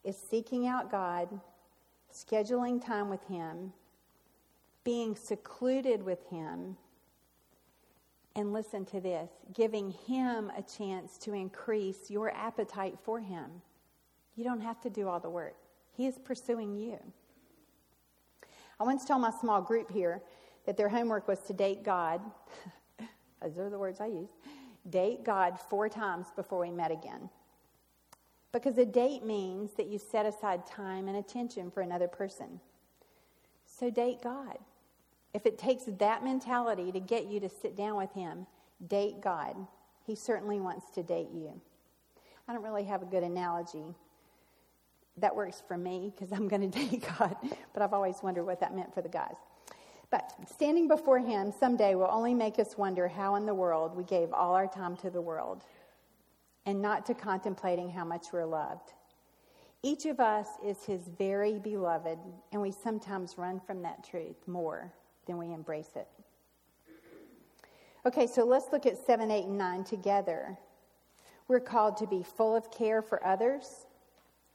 is 0.05 0.17
seeking 0.17 0.67
out 0.67 0.91
God, 0.91 1.29
scheduling 2.13 2.85
time 2.85 3.09
with 3.09 3.23
Him, 3.29 3.73
being 4.85 5.15
secluded 5.15 6.03
with 6.03 6.27
Him, 6.29 6.77
and 8.37 8.53
listen 8.53 8.85
to 8.87 9.01
this 9.01 9.31
giving 9.55 9.91
Him 10.07 10.51
a 10.57 10.63
chance 10.63 11.19
to 11.19 11.33
increase 11.33 12.11
your 12.11 12.31
appetite 12.31 12.97
for 13.03 13.21
Him. 13.21 13.51
You 14.37 14.45
don't 14.45 14.61
have 14.61 14.81
to 14.83 14.91
do 14.91 15.09
all 15.09 15.21
the 15.21 15.31
work, 15.31 15.57
He 15.97 16.07
is 16.07 16.19
pursuing 16.19 16.77
you. 16.77 16.99
I 18.79 18.85
once 18.85 19.05
told 19.05 19.21
my 19.21 19.31
small 19.31 19.61
group 19.61 19.91
here 19.91 20.23
that 20.65 20.77
their 20.77 20.89
homework 20.89 21.29
was 21.29 21.41
to 21.41 21.53
date 21.53 21.83
God. 21.83 22.21
Those 23.43 23.59
are 23.59 23.71
the 23.71 23.79
words 23.79 24.01
I 24.01 24.07
use. 24.07 24.31
Date 24.89 25.25
God 25.25 25.59
four 25.59 25.89
times 25.89 26.29
before 26.35 26.61
we 26.61 26.71
met 26.71 26.91
again. 26.91 27.29
Because 28.53 28.79
a 28.79 28.87
date 28.87 29.25
means 29.25 29.73
that 29.75 29.87
you 29.87 29.99
set 29.99 30.27
aside 30.27 30.67
time 30.67 31.09
and 31.09 31.17
attention 31.19 31.71
for 31.71 31.83
another 31.83 32.09
person. 32.09 32.61
So 33.67 33.91
date 33.91 34.23
God. 34.23 34.59
If 35.33 35.47
it 35.47 35.59
takes 35.59 35.85
that 35.85 36.25
mentality 36.25 36.91
to 36.93 37.01
get 37.01 37.27
you 37.27 37.41
to 37.41 37.49
sit 37.49 37.77
down 37.77 37.97
with 37.97 38.13
Him, 38.13 38.47
date 38.87 39.21
God. 39.21 39.57
He 40.07 40.15
certainly 40.15 40.61
wants 40.61 40.91
to 40.93 41.03
date 41.03 41.29
you. 41.33 41.61
I 42.49 42.53
don't 42.53 42.65
really 42.65 42.85
have 42.85 43.03
a 43.03 43.07
good 43.07 43.23
analogy. 43.23 43.85
That 45.19 45.37
works 45.37 45.63
for 45.67 45.77
me 45.77 46.13
because 46.15 46.33
I'm 46.33 46.49
going 46.49 46.63
to 46.71 46.79
date 46.79 47.05
God, 47.19 47.37
but 47.73 47.83
I've 47.83 47.93
always 47.93 48.17
wondered 48.23 48.45
what 48.45 48.61
that 48.61 48.75
meant 48.75 48.93
for 48.93 49.03
the 49.03 49.09
guys. 49.09 49.37
But 50.11 50.33
standing 50.53 50.89
before 50.89 51.21
Him 51.21 51.53
someday 51.59 51.95
will 51.95 52.11
only 52.11 52.35
make 52.35 52.59
us 52.59 52.77
wonder 52.77 53.07
how 53.07 53.37
in 53.37 53.47
the 53.47 53.55
world 53.55 53.95
we 53.97 54.03
gave 54.03 54.33
all 54.33 54.55
our 54.55 54.67
time 54.67 54.97
to 54.99 55.11
the 55.11 55.21
world 55.21 55.65
and 56.67 56.83
not 56.83 57.07
to 57.07 57.15
contemplating 57.15 57.91
how 57.91 58.05
much 58.05 58.33
we're 58.33 58.45
loved. 58.45 58.93
Each 59.83 60.05
of 60.05 60.21
us 60.21 60.47
is 60.63 60.85
his 60.85 61.09
very 61.17 61.59
beloved, 61.59 62.19
and 62.53 62.61
we 62.61 62.71
sometimes 62.71 63.39
run 63.39 63.61
from 63.61 63.81
that 63.83 64.05
truth 64.05 64.37
more 64.47 64.93
than 65.27 65.39
we 65.39 65.53
embrace 65.53 65.91
it. 65.97 66.09
Okay, 68.07 68.27
so 68.27 68.45
let's 68.45 68.73
look 68.73 68.87
at 68.87 68.97
7, 69.05 69.31
8, 69.31 69.45
and 69.45 69.59
9 69.59 69.85
together. 69.85 70.57
We're 71.49 71.61
called 71.61 71.97
to 71.99 72.07
be 72.07 72.23
full 72.23 72.57
of 72.57 72.71
care 72.71 73.03
for 73.03 73.25
others, 73.27 73.87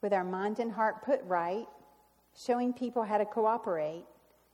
with 0.02 0.14
our 0.14 0.24
mind 0.24 0.60
and 0.60 0.72
heart 0.72 1.04
put 1.04 1.22
right, 1.26 1.68
showing 2.36 2.74
people 2.74 3.04
how 3.04 3.18
to 3.18 3.26
cooperate 3.26 4.04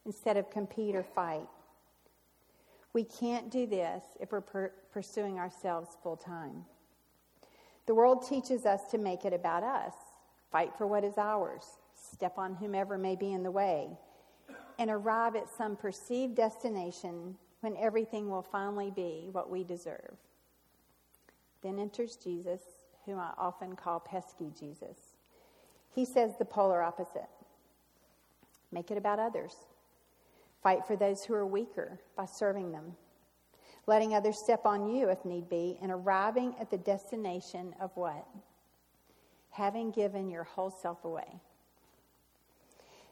instead 0.05 0.37
of 0.37 0.49
compete 0.49 0.95
or 0.95 1.03
fight. 1.03 1.47
We 2.93 3.03
can't 3.05 3.49
do 3.49 3.65
this 3.65 4.03
if 4.19 4.31
we're 4.31 4.41
per- 4.41 4.73
pursuing 4.91 5.39
ourselves 5.39 5.97
full 6.03 6.17
time. 6.17 6.65
The 7.85 7.95
world 7.95 8.27
teaches 8.27 8.65
us 8.65 8.91
to 8.91 8.97
make 8.97 9.23
it 9.23 9.33
about 9.33 9.63
us, 9.63 9.93
fight 10.51 10.71
for 10.77 10.85
what 10.85 11.03
is 11.03 11.17
ours, 11.17 11.63
step 11.93 12.37
on 12.37 12.55
whomever 12.55 12.97
may 12.97 13.15
be 13.15 13.31
in 13.31 13.43
the 13.43 13.51
way, 13.51 13.97
and 14.81 14.89
arrive 14.89 15.35
at 15.35 15.47
some 15.47 15.75
perceived 15.75 16.35
destination 16.35 17.37
when 17.59 17.77
everything 17.77 18.29
will 18.29 18.41
finally 18.41 18.89
be 18.89 19.29
what 19.31 19.49
we 19.49 19.63
deserve. 19.63 20.17
Then 21.61 21.77
enters 21.77 22.15
Jesus, 22.15 22.61
whom 23.05 23.19
I 23.19 23.31
often 23.37 23.75
call 23.75 23.99
pesky 23.99 24.51
Jesus. 24.59 24.97
He 25.93 26.03
says 26.03 26.31
the 26.37 26.45
polar 26.45 26.81
opposite 26.81 27.29
make 28.73 28.89
it 28.89 28.97
about 28.97 29.19
others. 29.19 29.53
Fight 30.63 30.87
for 30.87 30.95
those 30.95 31.25
who 31.25 31.33
are 31.35 31.45
weaker 31.45 31.99
by 32.15 32.25
serving 32.25 32.71
them 32.71 32.95
letting 33.87 34.13
others 34.13 34.37
step 34.37 34.65
on 34.65 34.87
you 34.87 35.09
if 35.09 35.25
need 35.25 35.49
be, 35.49 35.77
and 35.81 35.91
arriving 35.91 36.55
at 36.59 36.69
the 36.69 36.77
destination 36.77 37.73
of 37.79 37.91
what? 37.95 38.25
Having 39.51 39.91
given 39.91 40.29
your 40.29 40.43
whole 40.43 40.69
self 40.69 41.03
away. 41.03 41.41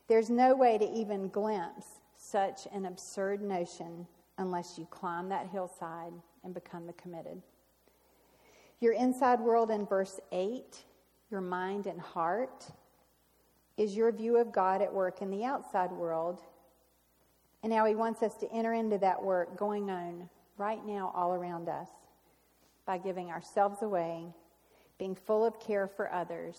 There's 0.09 0.31
no 0.31 0.55
way 0.55 0.79
to 0.79 0.91
even 0.91 1.29
glimpse 1.29 1.85
such 2.17 2.67
an 2.73 2.85
absurd 2.85 3.43
notion 3.43 4.07
unless 4.39 4.77
you 4.77 4.87
climb 4.89 5.29
that 5.29 5.47
hillside 5.49 6.13
and 6.43 6.51
become 6.51 6.87
the 6.87 6.93
committed. 6.93 7.43
Your 8.79 8.93
inside 8.93 9.39
world 9.39 9.69
in 9.69 9.85
verse 9.85 10.19
8, 10.31 10.83
your 11.29 11.41
mind 11.41 11.85
and 11.85 12.01
heart, 12.01 12.65
is 13.77 13.95
your 13.95 14.11
view 14.11 14.37
of 14.37 14.51
God 14.51 14.81
at 14.81 14.91
work 14.91 15.21
in 15.21 15.29
the 15.29 15.45
outside 15.45 15.91
world. 15.91 16.41
And 17.61 17.71
now 17.71 17.85
he 17.85 17.93
wants 17.93 18.23
us 18.23 18.35
to 18.37 18.51
enter 18.51 18.73
into 18.73 18.97
that 18.97 19.21
work 19.21 19.57
going 19.57 19.91
on 19.91 20.27
right 20.57 20.83
now 20.85 21.11
all 21.15 21.33
around 21.33 21.69
us 21.69 21.89
by 22.85 22.97
giving 22.97 23.29
ourselves 23.29 23.83
away, 23.83 24.25
being 24.97 25.13
full 25.13 25.45
of 25.45 25.59
care 25.59 25.87
for 25.87 26.11
others, 26.11 26.57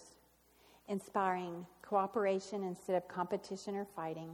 inspiring 0.88 1.66
cooperation 1.90 2.62
instead 2.62 2.94
of 2.94 3.08
competition 3.08 3.74
or 3.74 3.84
fighting, 3.84 4.30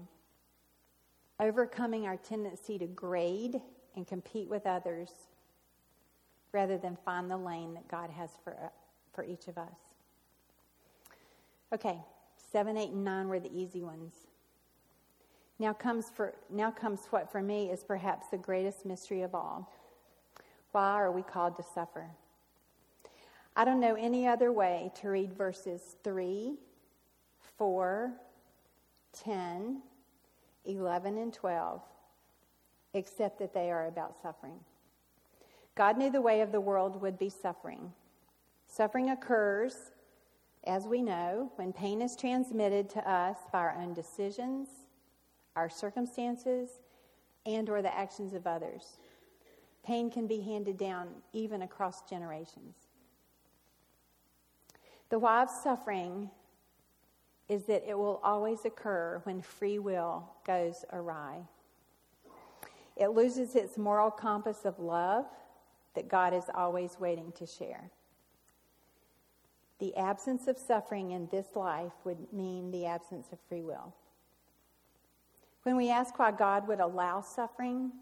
overcoming 1.40 2.06
our 2.06 2.18
tendency 2.18 2.78
to 2.78 2.86
grade 2.86 3.62
and 3.96 4.06
compete 4.06 4.46
with 4.46 4.66
others 4.66 5.08
rather 6.52 6.76
than 6.76 6.98
find 7.02 7.30
the 7.30 7.36
lane 7.36 7.72
that 7.72 7.88
God 7.88 8.10
has 8.10 8.28
for, 8.44 8.52
uh, 8.52 8.68
for 9.14 9.24
each 9.24 9.48
of 9.48 9.56
us. 9.56 9.94
Okay, 11.72 11.98
7, 12.52 12.76
8, 12.76 12.90
and 12.90 13.04
9 13.04 13.28
were 13.28 13.40
the 13.40 13.58
easy 13.58 13.82
ones. 13.82 14.12
Now 15.58 15.72
comes, 15.72 16.10
for, 16.10 16.34
now 16.50 16.70
comes 16.70 17.06
what 17.08 17.32
for 17.32 17.40
me 17.40 17.70
is 17.70 17.82
perhaps 17.82 18.26
the 18.30 18.36
greatest 18.36 18.84
mystery 18.84 19.22
of 19.22 19.34
all. 19.34 19.72
Why 20.72 20.90
are 20.90 21.10
we 21.10 21.22
called 21.22 21.56
to 21.56 21.64
suffer? 21.74 22.10
I 23.56 23.64
don't 23.64 23.80
know 23.80 23.94
any 23.94 24.26
other 24.26 24.52
way 24.52 24.92
to 25.00 25.08
read 25.08 25.32
verses 25.32 25.96
3, 26.04 26.58
4, 27.58 28.12
10, 29.24 29.82
11, 30.64 31.18
and 31.18 31.32
12 31.32 31.82
except 32.94 33.38
that 33.38 33.52
they 33.52 33.70
are 33.70 33.86
about 33.86 34.14
suffering. 34.22 34.58
God 35.74 35.98
knew 35.98 36.10
the 36.10 36.22
way 36.22 36.40
of 36.40 36.52
the 36.52 36.60
world 36.60 37.02
would 37.02 37.18
be 37.18 37.28
suffering. 37.28 37.92
Suffering 38.66 39.10
occurs, 39.10 39.92
as 40.64 40.86
we 40.86 41.02
know, 41.02 41.52
when 41.56 41.74
pain 41.74 42.00
is 42.00 42.16
transmitted 42.16 42.88
to 42.90 43.10
us 43.10 43.36
by 43.52 43.58
our 43.58 43.76
own 43.78 43.92
decisions 43.92 44.68
our 45.56 45.70
circumstances 45.70 46.68
and 47.46 47.68
or 47.68 47.82
the 47.82 47.96
actions 47.96 48.34
of 48.34 48.46
others. 48.46 48.98
Pain 49.82 50.10
can 50.10 50.26
be 50.26 50.40
handed 50.40 50.76
down 50.76 51.08
even 51.32 51.62
across 51.62 52.02
generations. 52.02 52.76
The 55.08 55.18
why 55.18 55.42
of 55.42 55.50
suffering 55.50 56.30
is 57.48 57.64
that 57.66 57.88
it 57.88 57.96
will 57.96 58.20
always 58.24 58.64
occur 58.64 59.20
when 59.24 59.40
free 59.40 59.78
will 59.78 60.28
goes 60.46 60.84
awry. 60.92 61.38
It 62.96 63.08
loses 63.08 63.54
its 63.54 63.76
moral 63.76 64.10
compass 64.10 64.64
of 64.64 64.78
love 64.78 65.26
that 65.94 66.08
God 66.08 66.34
is 66.34 66.44
always 66.54 66.96
waiting 66.98 67.32
to 67.32 67.46
share. 67.46 67.90
The 69.78 69.96
absence 69.96 70.46
of 70.46 70.58
suffering 70.58 71.12
in 71.12 71.28
this 71.30 71.54
life 71.54 71.92
would 72.04 72.32
mean 72.32 72.70
the 72.70 72.86
absence 72.86 73.28
of 73.32 73.38
free 73.48 73.62
will. 73.62 73.94
When 75.62 75.76
we 75.76 75.90
ask 75.90 76.18
why 76.18 76.30
God 76.30 76.66
would 76.68 76.80
allow 76.80 77.20
suffering, 77.20 77.92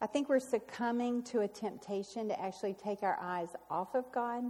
I 0.00 0.06
think 0.06 0.28
we're 0.28 0.40
succumbing 0.40 1.22
to 1.24 1.40
a 1.40 1.48
temptation 1.48 2.28
to 2.28 2.40
actually 2.40 2.74
take 2.74 3.02
our 3.02 3.16
eyes 3.20 3.48
off 3.70 3.94
of 3.94 4.10
God 4.12 4.44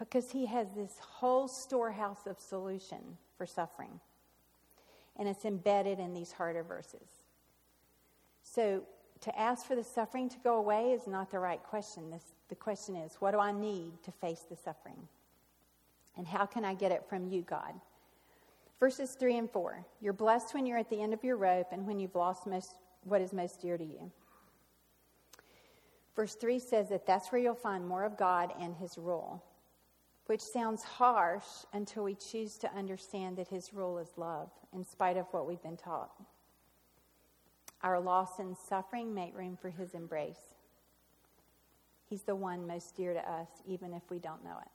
because 0.00 0.32
He 0.32 0.46
has 0.46 0.66
this 0.74 0.98
whole 0.98 1.46
storehouse 1.46 2.26
of 2.26 2.40
solution 2.40 2.98
for 3.38 3.46
suffering. 3.46 4.00
And 5.16 5.28
it's 5.28 5.44
embedded 5.44 6.00
in 6.00 6.14
these 6.14 6.32
harder 6.32 6.64
verses. 6.64 7.08
So 8.42 8.82
to 9.20 9.38
ask 9.38 9.66
for 9.66 9.76
the 9.76 9.84
suffering 9.84 10.28
to 10.30 10.36
go 10.42 10.56
away 10.56 10.92
is 10.92 11.06
not 11.06 11.30
the 11.30 11.38
right 11.38 11.62
question. 11.62 12.10
This, 12.10 12.24
the 12.48 12.54
question 12.54 12.96
is, 12.96 13.14
what 13.20 13.32
do 13.32 13.38
I 13.38 13.52
need 13.52 13.92
to 14.04 14.12
face 14.12 14.40
the 14.48 14.56
suffering? 14.56 15.08
And 16.16 16.26
how 16.26 16.46
can 16.46 16.64
I 16.64 16.74
get 16.74 16.90
it 16.90 17.04
from 17.08 17.26
you, 17.26 17.42
God? 17.42 17.74
Verses 18.80 19.12
3 19.12 19.36
and 19.36 19.50
4. 19.50 19.84
You're 20.00 20.14
blessed 20.14 20.54
when 20.54 20.64
you're 20.64 20.78
at 20.78 20.88
the 20.88 21.00
end 21.00 21.12
of 21.12 21.22
your 21.22 21.36
rope 21.36 21.68
and 21.70 21.86
when 21.86 22.00
you've 22.00 22.14
lost 22.14 22.46
most, 22.46 22.74
what 23.04 23.20
is 23.20 23.32
most 23.32 23.60
dear 23.60 23.76
to 23.76 23.84
you. 23.84 24.10
Verse 26.16 26.34
3 26.34 26.58
says 26.58 26.88
that 26.88 27.06
that's 27.06 27.30
where 27.30 27.40
you'll 27.40 27.54
find 27.54 27.86
more 27.86 28.04
of 28.04 28.16
God 28.16 28.52
and 28.58 28.74
His 28.74 28.96
rule, 28.96 29.42
which 30.30 30.40
sounds 30.40 30.84
harsh 30.84 31.42
until 31.72 32.04
we 32.04 32.14
choose 32.14 32.56
to 32.56 32.72
understand 32.72 33.36
that 33.36 33.48
His 33.48 33.74
rule 33.74 33.98
is 33.98 34.16
love, 34.16 34.48
in 34.72 34.84
spite 34.84 35.16
of 35.16 35.26
what 35.32 35.44
we've 35.44 35.60
been 35.60 35.76
taught. 35.76 36.12
Our 37.82 37.98
loss 37.98 38.38
and 38.38 38.56
suffering 38.56 39.12
make 39.12 39.36
room 39.36 39.58
for 39.60 39.70
His 39.70 39.92
embrace. 39.92 40.54
He's 42.08 42.22
the 42.22 42.36
one 42.36 42.64
most 42.64 42.94
dear 42.94 43.12
to 43.12 43.28
us, 43.28 43.48
even 43.66 43.92
if 43.92 44.04
we 44.08 44.20
don't 44.20 44.44
know 44.44 44.56
it. 44.60 44.70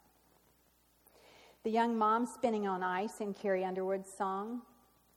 The 1.64 1.72
young 1.72 1.98
mom 1.98 2.26
spinning 2.26 2.68
on 2.68 2.84
ice 2.84 3.22
in 3.22 3.34
Carrie 3.34 3.64
Underwood's 3.64 4.12
song 4.12 4.62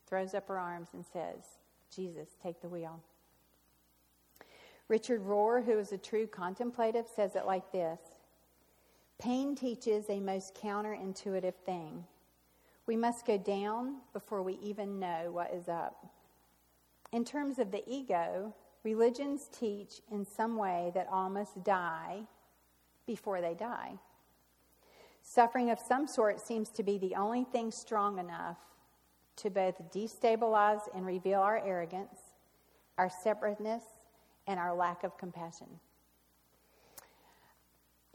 throws 0.07 0.35
up 0.35 0.47
her 0.47 0.59
arms 0.61 0.90
and 0.92 1.04
says, 1.04 1.59
Jesus, 1.92 2.37
take 2.40 2.61
the 2.61 2.68
wheel. 2.68 3.02
Richard 4.87 5.26
Rohr, 5.26 5.64
who 5.64 5.80
is 5.80 5.90
a 5.90 5.99
true 5.99 6.28
contemplative, 6.28 7.07
says 7.12 7.35
it 7.35 7.45
like 7.45 7.73
this 7.73 7.99
Pain 9.19 9.57
teaches 9.57 10.09
a 10.09 10.21
most 10.21 10.55
counterintuitive 10.55 11.55
thing. 11.67 12.05
We 12.87 12.97
must 12.97 13.27
go 13.27 13.37
down 13.37 13.97
before 14.13 14.43
we 14.43 14.55
even 14.63 15.01
know 15.01 15.31
what 15.33 15.53
is 15.53 15.69
up. 15.69 16.07
In 17.13 17.25
terms 17.25 17.59
of 17.59 17.73
the 17.73 17.83
ego, 17.87 18.55
religions 18.85 19.49
teach 19.53 20.01
in 20.13 20.25
some 20.25 20.57
way 20.57 20.93
that 20.95 21.09
all 21.11 21.29
must 21.31 21.65
die 21.65 22.21
before 23.07 23.41
they 23.41 23.55
die. 23.55 23.95
Suffering 25.23 25.71
of 25.71 25.81
some 25.81 26.07
sort 26.07 26.41
seems 26.41 26.71
to 26.71 26.83
be 26.83 26.97
the 26.97 27.17
only 27.17 27.45
thing 27.45 27.73
strong 27.73 28.19
enough 28.19 28.59
to 29.37 29.51
both 29.51 29.91
destabilize 29.93 30.83
and 30.95 31.05
reveal 31.05 31.41
our 31.41 31.59
arrogance, 31.65 32.19
our 32.97 33.11
separateness, 33.11 33.83
and 34.47 34.61
our 34.61 34.75
lack 34.75 35.05
of 35.05 35.19
compassion. 35.19 35.67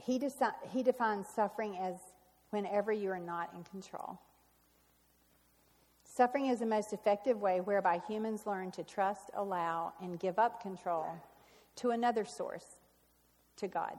He, 0.05 0.21
he 0.69 0.83
defines 0.83 1.27
suffering 1.27 1.77
as 1.77 1.95
whenever 2.49 2.91
you 2.91 3.09
are 3.11 3.19
not 3.19 3.51
in 3.55 3.63
control. 3.63 4.19
Suffering 6.03 6.47
is 6.47 6.59
the 6.59 6.65
most 6.65 6.93
effective 6.93 7.41
way 7.41 7.61
whereby 7.61 8.01
humans 8.07 8.45
learn 8.45 8.69
to 8.71 8.83
trust, 8.83 9.31
allow, 9.33 9.93
and 10.01 10.19
give 10.19 10.37
up 10.37 10.61
control 10.61 11.07
to 11.77 11.91
another 11.91 12.25
source, 12.25 12.65
to 13.57 13.67
God. 13.67 13.97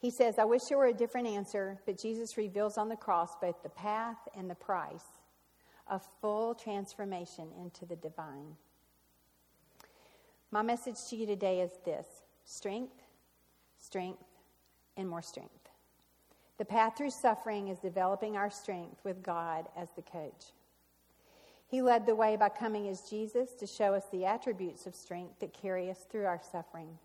He 0.00 0.10
says, 0.10 0.38
I 0.38 0.44
wish 0.44 0.64
there 0.64 0.78
were 0.78 0.86
a 0.86 0.92
different 0.92 1.28
answer, 1.28 1.78
but 1.86 1.98
Jesus 1.98 2.36
reveals 2.36 2.76
on 2.76 2.88
the 2.88 2.96
cross 2.96 3.36
both 3.40 3.62
the 3.62 3.68
path 3.68 4.18
and 4.36 4.50
the 4.50 4.54
price 4.54 5.04
of 5.86 6.02
full 6.20 6.54
transformation 6.54 7.48
into 7.58 7.86
the 7.86 7.96
divine. 7.96 8.56
My 10.50 10.62
message 10.62 10.96
to 11.08 11.16
you 11.16 11.26
today 11.26 11.60
is 11.60 11.70
this 11.84 12.06
strength, 12.44 13.02
strength, 13.78 14.22
and 14.96 15.08
more 15.08 15.22
strength. 15.22 15.68
The 16.58 16.64
path 16.64 16.96
through 16.96 17.10
suffering 17.10 17.68
is 17.68 17.78
developing 17.78 18.36
our 18.36 18.50
strength 18.50 19.00
with 19.04 19.22
God 19.22 19.66
as 19.76 19.88
the 19.96 20.02
coach. 20.02 20.52
He 21.68 21.82
led 21.82 22.04
the 22.04 22.14
way 22.14 22.36
by 22.36 22.48
coming 22.48 22.88
as 22.88 23.08
Jesus 23.08 23.54
to 23.54 23.66
show 23.66 23.94
us 23.94 24.04
the 24.10 24.26
attributes 24.26 24.86
of 24.86 24.94
strength 24.94 25.38
that 25.40 25.54
carry 25.54 25.90
us 25.90 26.04
through 26.10 26.26
our 26.26 26.40
suffering. 26.50 26.98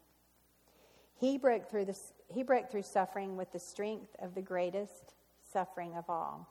He 1.18 1.38
broke 1.38 1.70
through, 1.70 1.86
this, 1.86 2.14
he 2.28 2.44
broke 2.44 2.70
through 2.70 2.84
suffering 2.84 3.38
with 3.38 3.52
the 3.52 3.60
strength 3.60 4.16
of 4.20 4.36
the 4.36 4.42
greatest 4.42 5.14
suffering 5.52 5.96
of 5.96 6.10
all 6.10 6.50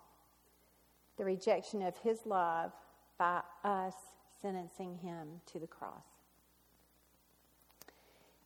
the 1.17 1.25
rejection 1.25 1.83
of 1.83 1.97
his 1.99 2.27
love 2.27 2.73
by 3.19 3.41
us 3.63 3.95
sentencing 4.43 4.97
him 4.99 5.41
to 5.47 5.59
the 5.59 5.67
cross. 5.67 6.05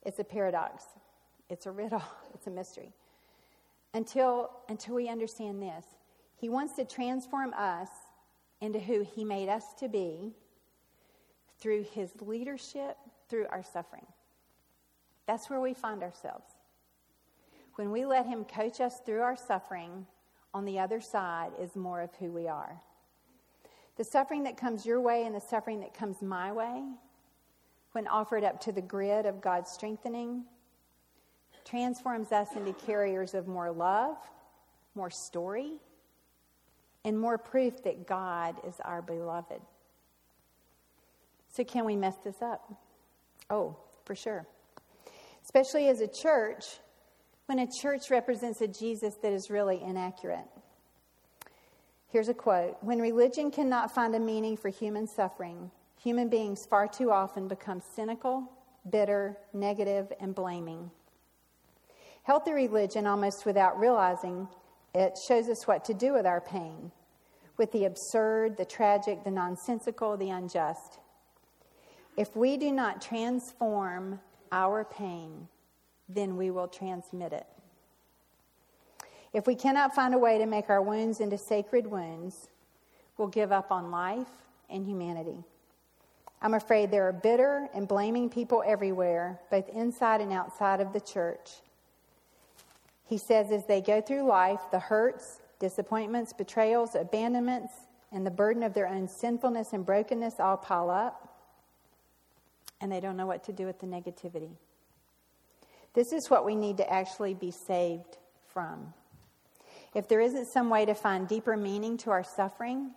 It's 0.03 0.19
a 0.19 0.25
paradox, 0.25 0.85
it's 1.49 1.67
a 1.67 1.71
riddle, 1.71 2.03
it's 2.35 2.47
a 2.47 2.51
mystery. 2.51 2.93
Until, 3.95 4.51
until 4.69 4.95
we 4.95 5.09
understand 5.09 5.63
this, 5.63 5.85
he 6.37 6.49
wants 6.49 6.75
to 6.77 6.85
transform 6.85 7.53
us 7.55 7.89
into 8.61 8.79
who 8.79 9.05
he 9.15 9.25
made 9.25 9.49
us 9.49 9.75
to 9.79 9.89
be 9.89 10.33
through 11.59 11.85
his 11.93 12.13
leadership, 12.21 12.97
through 13.29 13.47
our 13.51 13.63
suffering. 13.63 14.07
That's 15.27 15.51
where 15.51 15.61
we 15.61 15.75
find 15.75 16.03
ourselves. 16.03 16.47
When 17.75 17.91
we 17.91 18.05
let 18.05 18.27
him 18.27 18.45
coach 18.45 18.81
us 18.81 19.01
through 19.05 19.21
our 19.21 19.37
suffering, 19.37 20.07
on 20.55 20.65
the 20.65 20.79
other 20.79 21.01
side 21.01 21.51
is 21.61 21.77
more 21.77 22.01
of 22.01 22.15
who 22.17 22.31
we 22.33 22.49
are. 22.49 22.81
The 23.97 24.05
suffering 24.05 24.45
that 24.45 24.57
comes 24.57 24.87
your 24.87 25.01
way 25.01 25.25
and 25.25 25.35
the 25.35 25.41
suffering 25.41 25.81
that 25.81 25.93
comes 25.93 26.23
my 26.23 26.53
way, 26.53 26.83
when 27.93 28.07
offered 28.07 28.45
up 28.45 28.61
to 28.63 28.73
the 28.73 28.81
grid 28.81 29.27
of 29.27 29.41
God's 29.41 29.71
strengthening, 29.71 30.45
transforms 31.69 32.33
us 32.33 32.49
into 32.57 32.73
carriers 32.73 33.35
of 33.35 33.47
more 33.47 33.71
love, 33.71 34.17
more 34.95 35.11
story, 35.11 35.73
and 37.05 37.19
more 37.19 37.39
proof 37.39 37.83
that 37.85 38.07
God 38.07 38.57
is 38.67 38.75
our 38.85 39.03
beloved. 39.03 39.61
So, 41.51 41.65
can 41.65 41.85
we 41.85 41.97
mess 41.97 42.17
this 42.25 42.41
up? 42.43 42.73
Oh, 43.51 43.77
for 44.05 44.15
sure. 44.15 44.47
Especially 45.45 45.89
as 45.89 46.01
a 46.01 46.09
church, 46.09 46.65
when 47.47 47.59
a 47.59 47.67
church 47.81 48.11
represents 48.11 48.61
a 48.61 48.69
Jesus 48.69 49.15
that 49.23 49.33
is 49.33 49.49
really 49.49 49.81
inaccurate. 49.83 50.45
Here's 52.11 52.29
a 52.29 52.35
quote 52.35 52.77
When 52.83 53.01
religion 53.01 53.51
cannot 53.51 53.95
find 53.95 54.15
a 54.15 54.21
meaning 54.21 54.57
for 54.57 54.69
human 54.69 55.07
suffering, 55.07 55.71
human 56.03 56.29
beings 56.29 56.67
far 56.69 56.87
too 56.87 57.11
often 57.11 57.49
become 57.49 57.81
cynical, 57.95 58.51
bitter, 58.91 59.37
negative, 59.53 60.13
and 60.21 60.35
blaming. 60.35 60.91
Healthy 62.29 62.53
religion, 62.53 63.07
almost 63.07 63.47
without 63.47 63.81
realizing 63.81 64.47
it, 64.95 65.17
shows 65.27 65.49
us 65.49 65.67
what 65.67 65.83
to 65.87 65.95
do 65.95 66.13
with 66.13 66.27
our 66.27 66.43
pain, 66.43 66.93
with 67.57 67.73
the 67.73 67.87
absurd, 67.87 68.55
the 68.59 68.67
tragic, 68.67 69.25
the 69.25 69.31
nonsensical, 69.31 70.15
the 70.15 70.29
unjust. 70.29 70.99
If 72.19 72.37
we 72.37 72.59
do 72.59 72.71
not 72.71 73.01
transform 73.01 74.21
our 74.53 74.85
pain, 74.85 75.49
then 76.07 76.37
we 76.37 76.51
will 76.51 76.69
transmit 76.69 77.33
it. 77.33 77.47
If 79.33 79.47
we 79.47 79.55
cannot 79.55 79.95
find 79.95 80.13
a 80.13 80.19
way 80.19 80.37
to 80.37 80.45
make 80.45 80.69
our 80.69 80.83
wounds 80.83 81.21
into 81.21 81.39
sacred 81.39 81.87
wounds, 81.87 82.49
we'll 83.17 83.29
give 83.29 83.53
up 83.53 83.73
on 83.73 83.91
life 83.91 84.29
and 84.69 84.87
humanity. 84.87 85.43
I'm 86.43 86.53
afraid 86.53 86.91
there 86.91 87.09
are 87.09 87.13
bitter 87.13 87.71
and 87.73 87.89
blaming 87.89 88.29
people 88.29 88.63
everywhere, 88.67 89.41
both 89.51 89.71
inside 89.71 90.21
and 90.21 90.31
outside 90.31 90.83
of 90.83 90.93
the 90.93 91.01
church. 91.01 91.63
He 93.09 93.17
says 93.17 93.51
as 93.51 93.65
they 93.65 93.81
go 93.81 94.03
through 94.03 94.25
life, 94.25 94.61
the 94.71 94.79
hurts, 94.79 95.41
disappointments, 95.59 96.35
betrayals, 96.35 96.95
abandonments, 96.95 97.73
and 98.13 98.25
the 98.25 98.31
burden 98.31 98.63
of 98.63 98.75
their 98.75 98.87
own 98.87 99.09
sinfulness 99.09 99.73
and 99.73 99.85
brokenness 99.85 100.39
all 100.39 100.59
pile 100.59 100.91
up, 100.91 101.35
and 102.81 102.93
they 102.93 103.01
don't 103.01 103.17
know 103.17 103.27
what 103.27 103.45
to 103.45 103.53
do 103.53 103.65
with 103.65 103.81
the 103.81 103.87
negativity. 103.87 104.51
This 105.95 106.13
is 106.13 106.29
what 106.29 106.45
we 106.45 106.55
need 106.55 106.77
to 106.77 106.93
actually 106.93 107.33
be 107.33 107.51
saved 107.51 108.19
from. 108.53 108.93
If 109.95 110.07
there 110.07 110.21
isn't 110.21 110.47
some 110.47 110.69
way 110.69 110.85
to 110.85 110.95
find 110.95 111.27
deeper 111.27 111.57
meaning 111.57 111.97
to 111.99 112.11
our 112.11 112.23
suffering, 112.23 112.91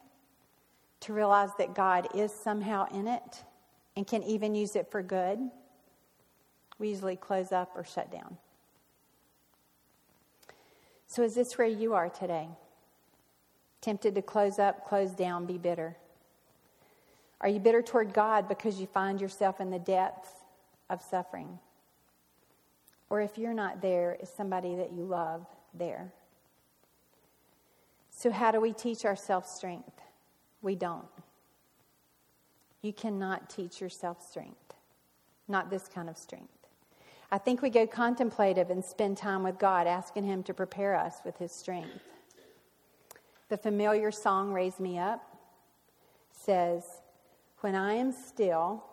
to 0.99 1.13
realize 1.13 1.49
that 1.57 1.73
God 1.73 2.09
is 2.13 2.33
somehow 2.33 2.85
in 2.93 3.07
it 3.07 3.43
and 3.95 4.05
can 4.05 4.23
even 4.23 4.55
use 4.55 4.75
it 4.75 4.91
for 4.91 5.01
good, 5.01 5.39
we 6.79 6.89
usually 6.89 7.15
close 7.15 7.53
up 7.53 7.71
or 7.75 7.85
shut 7.85 8.11
down. 8.11 8.37
So, 11.11 11.23
is 11.23 11.35
this 11.35 11.57
where 11.57 11.67
you 11.67 11.93
are 11.93 12.07
today? 12.07 12.47
Tempted 13.81 14.15
to 14.15 14.21
close 14.21 14.59
up, 14.59 14.87
close 14.87 15.11
down, 15.11 15.45
be 15.45 15.57
bitter? 15.57 15.97
Are 17.41 17.49
you 17.49 17.59
bitter 17.59 17.81
toward 17.81 18.13
God 18.13 18.47
because 18.47 18.79
you 18.79 18.87
find 18.87 19.19
yourself 19.19 19.59
in 19.59 19.71
the 19.71 19.79
depths 19.79 20.29
of 20.89 21.01
suffering? 21.01 21.59
Or 23.09 23.19
if 23.19 23.37
you're 23.37 23.53
not 23.53 23.81
there, 23.81 24.15
is 24.21 24.29
somebody 24.29 24.75
that 24.75 24.93
you 24.93 25.03
love 25.03 25.45
there? 25.73 26.13
So, 28.09 28.31
how 28.31 28.51
do 28.51 28.61
we 28.61 28.71
teach 28.71 29.03
ourselves 29.03 29.49
strength? 29.49 29.99
We 30.61 30.75
don't. 30.75 31.03
You 32.81 32.93
cannot 32.93 33.49
teach 33.49 33.81
yourself 33.81 34.25
strength, 34.25 34.75
not 35.49 35.69
this 35.69 35.89
kind 35.89 36.07
of 36.07 36.17
strength. 36.17 36.60
I 37.31 37.37
think 37.37 37.61
we 37.61 37.69
go 37.69 37.87
contemplative 37.87 38.69
and 38.69 38.83
spend 38.83 39.17
time 39.17 39.43
with 39.43 39.57
God, 39.57 39.87
asking 39.87 40.25
Him 40.25 40.43
to 40.43 40.53
prepare 40.53 40.95
us 40.95 41.15
with 41.23 41.37
His 41.37 41.51
strength. 41.51 42.03
The 43.47 43.57
familiar 43.57 44.11
song, 44.11 44.51
Raise 44.51 44.79
Me 44.79 44.97
Up, 44.97 45.23
says, 46.31 46.83
When 47.61 47.75
I 47.75 47.93
am 47.93 48.11
still, 48.11 48.83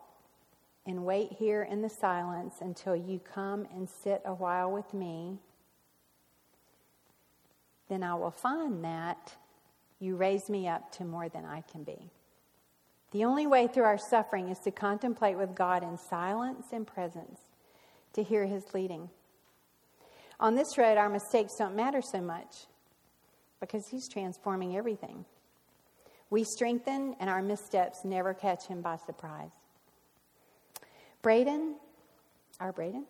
and 0.87 1.05
wait 1.05 1.33
here 1.33 1.65
in 1.65 1.83
the 1.83 1.89
silence 1.89 2.57
until 2.61 2.97
you 2.97 3.19
come 3.19 3.67
and 3.75 3.89
sit 3.89 4.23
a 4.25 4.33
while 4.33 4.71
with 4.71 4.95
me, 4.95 5.39
then 7.89 8.03
I 8.03 8.15
will 8.15 8.31
find 8.31 8.85
that 8.85 9.35
you 9.99 10.17
raise 10.17 10.49
me 10.49 10.69
up 10.69 10.93
to 10.93 11.05
more 11.05 11.29
than 11.29 11.45
I 11.45 11.63
can 11.71 11.83
be. 11.83 12.11
The 13.11 13.25
only 13.25 13.47
way 13.47 13.67
through 13.67 13.85
our 13.85 13.99
suffering 13.99 14.49
is 14.49 14.59
to 14.61 14.71
contemplate 14.71 15.37
with 15.37 15.55
God 15.55 15.83
in 15.83 15.99
silence 15.99 16.67
and 16.73 16.87
presence, 16.87 17.41
to 18.19 18.25
hear 18.25 18.47
His 18.47 18.65
leading. 18.75 19.09
On 20.41 20.55
this 20.55 20.77
road, 20.77 20.99
our 20.99 21.09
mistakes 21.09 21.55
don't 21.57 21.77
matter 21.77 22.03
so 22.03 22.21
much 22.21 22.67
because 23.61 23.87
He's 23.89 24.09
transforming 24.09 24.77
everything. 24.77 25.25
We 26.31 26.45
strengthen, 26.45 27.15
and 27.21 27.31
our 27.31 27.43
missteps 27.43 28.05
never 28.05 28.35
catch 28.35 28.67
Him 28.67 28.83
by 28.83 28.97
surprise. 29.07 29.51
Braden, 31.23 31.77
our 32.61 32.73
Braden, 32.73 33.07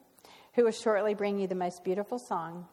who 0.55 0.65
will 0.65 0.73
shortly 0.73 1.15
bring 1.15 1.39
you 1.39 1.47
the 1.47 1.55
most 1.55 1.85
beautiful 1.85 2.19
song, 2.19 2.67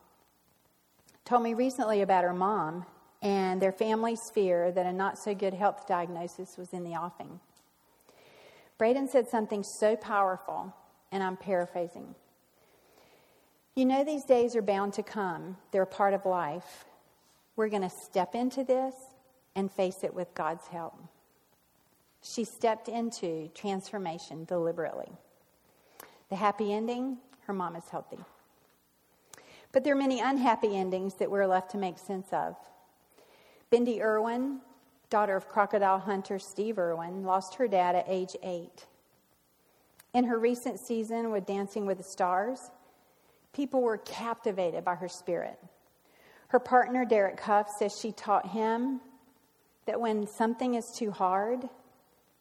told 1.24 1.42
me 1.42 1.54
recently 1.54 2.02
about 2.02 2.24
her 2.24 2.34
mom 2.34 2.86
and 3.22 3.62
their 3.62 3.72
family's 3.72 4.20
fear 4.34 4.72
that 4.72 4.86
a 4.86 4.94
not 4.94 5.18
so 5.18 5.34
good 5.34 5.54
health 5.54 5.88
diagnosis 5.88 6.58
was 6.58 6.74
in 6.74 6.84
the 6.84 6.92
offing. 6.92 7.40
Braden 8.78 9.08
said 9.08 9.30
something 9.30 9.64
so 9.64 9.96
powerful, 9.96 10.74
and 11.12 11.24
I'm 11.24 11.38
paraphrasing. 11.38 12.14
You 13.76 13.86
know, 13.86 14.06
these 14.06 14.24
days 14.24 14.56
are 14.56 14.62
bound 14.62 14.94
to 14.94 15.04
come, 15.04 15.58
they're 15.72 15.82
a 15.82 15.88
part 15.88 16.14
of 16.14 16.26
life. 16.26 16.86
We're 17.58 17.70
going 17.70 17.82
to 17.82 17.90
step 17.90 18.34
into 18.34 18.64
this 18.64 18.96
and 19.56 19.72
face 19.72 20.04
it 20.04 20.14
with 20.14 20.34
God's 20.34 20.68
help. 20.68 20.98
she 22.22 22.44
stepped 22.44 22.90
into 22.90 23.50
transformation 23.54 24.46
deliberately. 24.46 25.12
The 26.30 26.36
happy 26.36 26.74
ending 26.74 27.18
her 27.46 27.54
mom 27.54 27.76
is 27.76 27.88
healthy. 27.90 28.18
But 29.72 29.84
there 29.84 29.94
are 29.94 29.98
many 29.98 30.20
unhappy 30.22 30.76
endings 30.76 31.16
that 31.16 31.30
we're 31.30 31.46
left 31.46 31.72
to 31.72 31.78
make 31.78 32.00
sense 32.00 32.28
of. 32.32 32.56
Bindi 33.72 34.02
Irwin, 34.02 34.60
daughter 35.10 35.36
of 35.36 35.48
crocodile 35.48 36.00
hunter 36.00 36.40
Steve 36.40 36.80
Irwin, 36.80 37.24
lost 37.24 37.56
her 37.56 37.68
dad 37.68 37.96
at 37.96 38.06
age 38.08 38.36
eight. 38.42 38.86
In 40.14 40.24
her 40.24 40.40
recent 40.40 40.80
season 40.80 41.30
with 41.30 41.46
Dancing 41.46 41.86
with 41.86 41.98
the 41.98 42.04
Stars, 42.04 42.72
people 43.56 43.82
were 43.82 43.98
captivated 43.98 44.84
by 44.84 44.96
her 44.96 45.08
spirit. 45.08 45.58
Her 46.50 46.60
partner, 46.60 47.06
Derek 47.06 47.40
Hough, 47.40 47.70
says 47.80 47.98
she 47.98 48.12
taught 48.12 48.50
him 48.50 49.00
that 49.86 50.00
when 50.02 50.28
something 50.28 50.76
is 50.76 50.92
too 50.96 51.10
hard, 51.12 51.70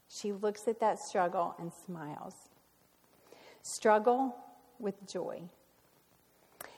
she 0.09 0.33
looks 0.33 0.66
at 0.66 0.81
that 0.81 0.98
struggle 0.98 1.55
and 1.59 1.72
smiles. 1.87 2.35
Struggle 3.62 4.35
with 4.79 4.94
joy. 5.09 5.42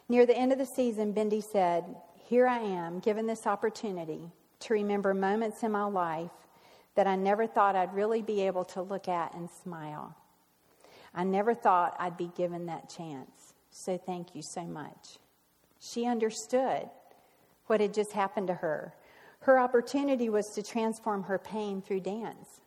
Near 0.09 0.27
the 0.27 0.37
end 0.37 0.53
of 0.53 0.59
the 0.59 0.67
season, 0.67 1.15
Bindi 1.15 1.43
said, 1.43 1.85
Here 2.29 2.47
I 2.47 2.59
am, 2.59 3.01
given 3.01 3.27
this 3.27 3.47
opportunity 3.47 4.31
to 4.61 4.75
remember 4.75 5.15
moments 5.15 5.63
in 5.63 5.73
my 5.73 5.85
life 5.85 6.31
that 6.95 7.07
I 7.07 7.17
never 7.17 7.47
thought 7.47 7.75
I'd 7.75 7.95
really 7.95 8.23
be 8.23 8.43
able 8.43 8.65
to 8.67 8.83
look 8.83 9.09
at 9.09 9.35
and 9.35 9.49
smile. 9.63 10.15
I 11.15 11.25
never 11.25 11.55
thought 11.55 11.97
I'd 11.99 12.17
be 12.17 12.31
given 12.37 12.67
that 12.67 12.91
chance. 12.95 13.46
So 13.79 13.99
thank 13.99 14.35
you 14.35 14.41
so 14.41 14.63
much. 14.63 15.19
She 15.79 16.07
understood 16.07 16.89
what 17.67 17.83
had 17.83 17.93
just 17.93 18.13
happened 18.13 18.47
to 18.47 18.55
her. 18.55 18.95
Her 19.41 19.59
opportunity 19.59 20.31
was 20.31 20.49
to 20.55 20.63
transform 20.63 21.25
her 21.25 21.39
pain 21.39 21.83
through 21.83 22.01
dance. 22.01 22.63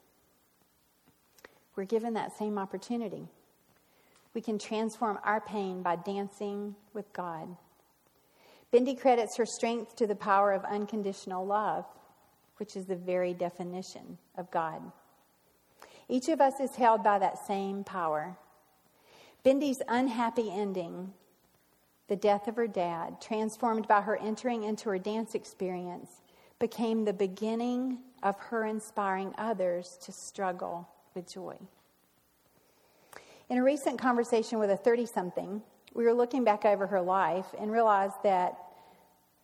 We're 1.75 1.85
given 1.85 2.13
that 2.13 2.37
same 2.37 2.59
opportunity. 2.59 3.27
We 4.35 4.41
can 4.41 4.59
transform 4.59 5.17
our 5.23 5.41
pain 5.41 5.81
by 5.81 5.95
dancing 5.95 6.75
with 6.93 7.11
God. 7.11 7.57
Bindi 8.71 8.97
credits 8.97 9.35
her 9.37 9.47
strength 9.47 9.95
to 9.95 10.05
the 10.05 10.15
power 10.15 10.53
of 10.53 10.63
unconditional 10.63 11.43
love, 11.43 11.85
which 12.57 12.75
is 12.75 12.85
the 12.85 12.95
very 12.95 13.33
definition 13.33 14.19
of 14.37 14.51
God. 14.51 14.79
Each 16.07 16.29
of 16.29 16.39
us 16.39 16.59
is 16.59 16.75
held 16.75 17.03
by 17.03 17.17
that 17.17 17.47
same 17.47 17.83
power. 17.83 18.37
Bindi's 19.43 19.81
unhappy 19.87 20.51
ending, 20.51 21.13
the 22.07 22.15
death 22.15 22.47
of 22.47 22.55
her 22.55 22.67
dad, 22.67 23.21
transformed 23.21 23.87
by 23.87 24.01
her 24.01 24.17
entering 24.17 24.63
into 24.63 24.89
her 24.89 24.99
dance 24.99 25.35
experience, 25.35 26.09
became 26.59 27.05
the 27.05 27.13
beginning 27.13 27.99
of 28.21 28.37
her 28.37 28.65
inspiring 28.65 29.33
others 29.37 29.97
to 30.03 30.11
struggle 30.11 30.89
with 31.15 31.31
joy. 31.31 31.55
In 33.49 33.57
a 33.57 33.63
recent 33.63 33.99
conversation 33.99 34.59
with 34.59 34.69
a 34.69 34.77
30 34.77 35.05
something, 35.05 35.61
we 35.93 36.03
were 36.03 36.13
looking 36.13 36.43
back 36.43 36.65
over 36.65 36.85
her 36.87 37.01
life 37.01 37.47
and 37.57 37.71
realized 37.71 38.21
that 38.23 38.57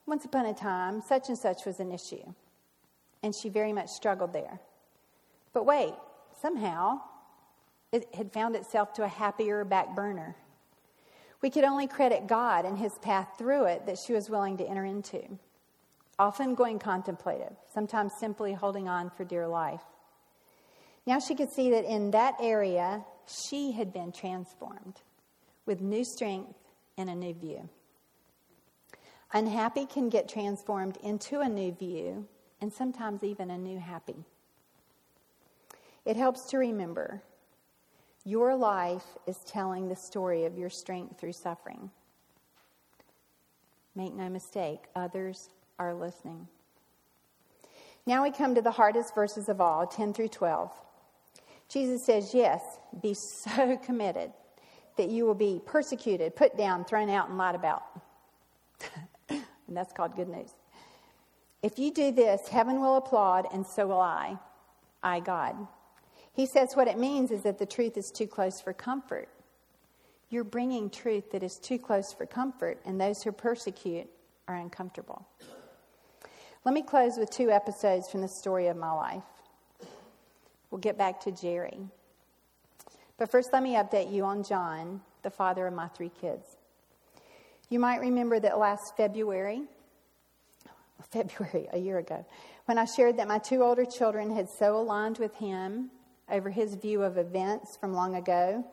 once 0.06 0.26
upon 0.26 0.46
a 0.46 0.54
time, 0.54 1.02
such 1.02 1.30
and 1.30 1.38
such 1.38 1.66
was 1.66 1.80
an 1.80 1.92
issue. 1.92 2.34
And 3.24 3.34
she 3.34 3.50
very 3.50 3.74
much 3.74 3.90
struggled 3.90 4.34
there. 4.34 4.60
But 5.54 5.66
wait, 5.66 5.94
somehow 6.40 7.02
it 7.96 8.14
had 8.14 8.34
found 8.34 8.56
itself 8.56 8.92
to 8.94 9.04
a 9.04 9.08
happier 9.08 9.64
back 9.64 9.96
burner. 9.96 10.36
We 11.42 11.50
could 11.50 11.64
only 11.64 11.88
credit 11.88 12.28
God 12.28 12.66
and 12.66 12.78
his 12.78 12.98
path 13.02 13.30
through 13.38 13.66
it 13.66 13.86
that 13.86 13.98
she 14.06 14.12
was 14.12 14.30
willing 14.30 14.58
to 14.58 14.68
enter 14.68 14.84
into, 14.84 15.40
often 16.20 16.56
going 16.56 16.80
contemplative, 16.80 17.56
sometimes 17.74 18.12
simply 18.20 18.54
holding 18.54 18.90
on 18.90 19.12
for 19.12 19.24
dear 19.24 19.48
life. 19.48 19.84
Now 21.06 21.20
she 21.20 21.36
could 21.36 21.52
see 21.52 21.72
that 21.72 21.86
in 21.86 22.12
that 22.12 22.36
area, 22.42 23.06
she 23.28 23.72
had 23.72 23.94
been 23.94 24.12
transformed 24.12 25.00
with 25.66 25.80
new 25.82 26.04
strength 26.04 26.54
and 26.98 27.10
a 27.10 27.16
new 27.16 27.34
view. 27.34 27.70
Unhappy 29.32 29.86
can 29.86 30.10
get 30.10 30.28
transformed 30.28 30.98
into 31.02 31.40
a 31.40 31.48
new 31.48 31.72
view 31.72 32.28
and 32.60 32.74
sometimes 32.74 33.24
even 33.24 33.50
a 33.50 33.58
new 33.58 33.80
happy. 33.80 34.26
It 36.06 36.18
helps 36.18 36.50
to 36.50 36.58
remember 36.58 37.22
your 38.26 38.56
life 38.56 39.06
is 39.28 39.38
telling 39.46 39.88
the 39.88 39.96
story 39.96 40.46
of 40.46 40.58
your 40.58 40.70
strength 40.70 41.20
through 41.20 41.34
suffering. 41.34 41.92
Make 43.96 44.14
no 44.14 44.28
mistake, 44.30 44.80
others 44.96 45.50
are 45.80 45.94
listening. 45.94 46.48
Now 48.06 48.24
we 48.24 48.32
come 48.32 48.56
to 48.56 48.62
the 48.62 48.72
hardest 48.72 49.16
verses 49.16 49.48
of 49.48 49.62
all 49.62 49.88
10 49.88 50.14
through 50.14 50.28
12. 50.30 50.72
Jesus 51.70 52.04
says, 52.04 52.34
Yes, 52.34 52.62
be 53.02 53.14
so 53.14 53.78
committed 53.84 54.32
that 54.98 55.10
you 55.10 55.26
will 55.26 55.36
be 55.36 55.62
persecuted, 55.66 56.36
put 56.36 56.58
down, 56.58 56.86
thrown 56.86 57.10
out, 57.10 57.30
and 57.30 57.38
lied 57.38 57.56
about. 57.56 57.84
and 59.30 59.44
that's 59.70 59.94
called 59.94 60.16
good 60.16 60.30
news. 60.30 60.52
If 61.62 61.80
you 61.80 61.92
do 61.92 62.12
this, 62.12 62.48
heaven 62.48 62.80
will 62.80 62.98
applaud, 62.98 63.48
and 63.52 63.66
so 63.66 63.88
will 63.88 64.00
I. 64.00 64.38
I, 65.02 65.20
God. 65.20 65.56
He 66.36 66.46
says 66.46 66.76
what 66.76 66.90
it 66.90 67.00
means 67.00 67.32
is 67.32 67.44
that 67.44 67.60
the 67.60 67.66
truth 67.66 67.96
is 67.96 68.12
too 68.12 68.28
close 68.28 68.60
for 68.60 68.74
comfort. 68.74 69.30
You're 70.30 70.44
bringing 70.44 70.90
truth 70.90 71.32
that 71.32 71.44
is 71.44 71.58
too 71.58 71.80
close 71.80 72.12
for 72.12 72.26
comfort, 72.26 72.80
and 72.86 73.00
those 73.00 73.24
who 73.24 73.32
persecute 73.32 74.10
are 74.48 74.56
uncomfortable. 74.56 75.26
Let 76.66 76.74
me 76.74 76.82
close 76.82 77.18
with 77.18 77.30
two 77.30 77.52
episodes 77.52 78.10
from 78.10 78.22
the 78.22 78.28
story 78.28 78.68
of 78.68 78.76
my 78.76 78.92
life. 78.92 79.24
We'll 80.70 80.82
get 80.82 80.98
back 80.98 81.22
to 81.22 81.32
Jerry. 81.32 81.80
But 83.18 83.32
first, 83.32 83.54
let 83.54 83.64
me 83.64 83.76
update 83.76 84.12
you 84.12 84.26
on 84.26 84.44
John, 84.44 85.00
the 85.22 85.30
father 85.30 85.68
of 85.68 85.74
my 85.74 85.88
three 85.88 86.12
kids. 86.20 86.58
You 87.70 87.80
might 87.80 88.02
remember 88.02 88.42
that 88.42 88.60
last 88.60 88.98
February, 88.98 89.62
February, 91.12 91.70
a 91.72 91.78
year 91.78 92.00
ago, 92.00 92.26
when 92.66 92.78
I 92.78 92.84
shared 92.84 93.18
that 93.18 93.28
my 93.30 93.38
two 93.38 93.64
older 93.64 93.86
children 93.86 94.36
had 94.36 94.50
so 94.50 94.76
aligned 94.76 95.18
with 95.18 95.34
him 95.36 95.92
over 96.30 96.50
his 96.50 96.76
view 96.76 97.04
of 97.04 97.18
events 97.18 97.78
from 97.78 97.94
long 97.94 98.16
ago 98.16 98.66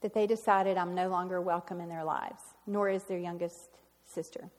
that 0.00 0.14
they 0.14 0.26
decided 0.26 0.76
I'm 0.76 0.94
no 0.94 1.08
longer 1.08 1.40
welcome 1.40 1.80
in 1.80 1.88
their 1.88 2.04
lives, 2.04 2.42
nor 2.66 2.88
is 2.88 3.04
their 3.04 3.18
youngest 3.18 3.78
sister. 4.04 4.50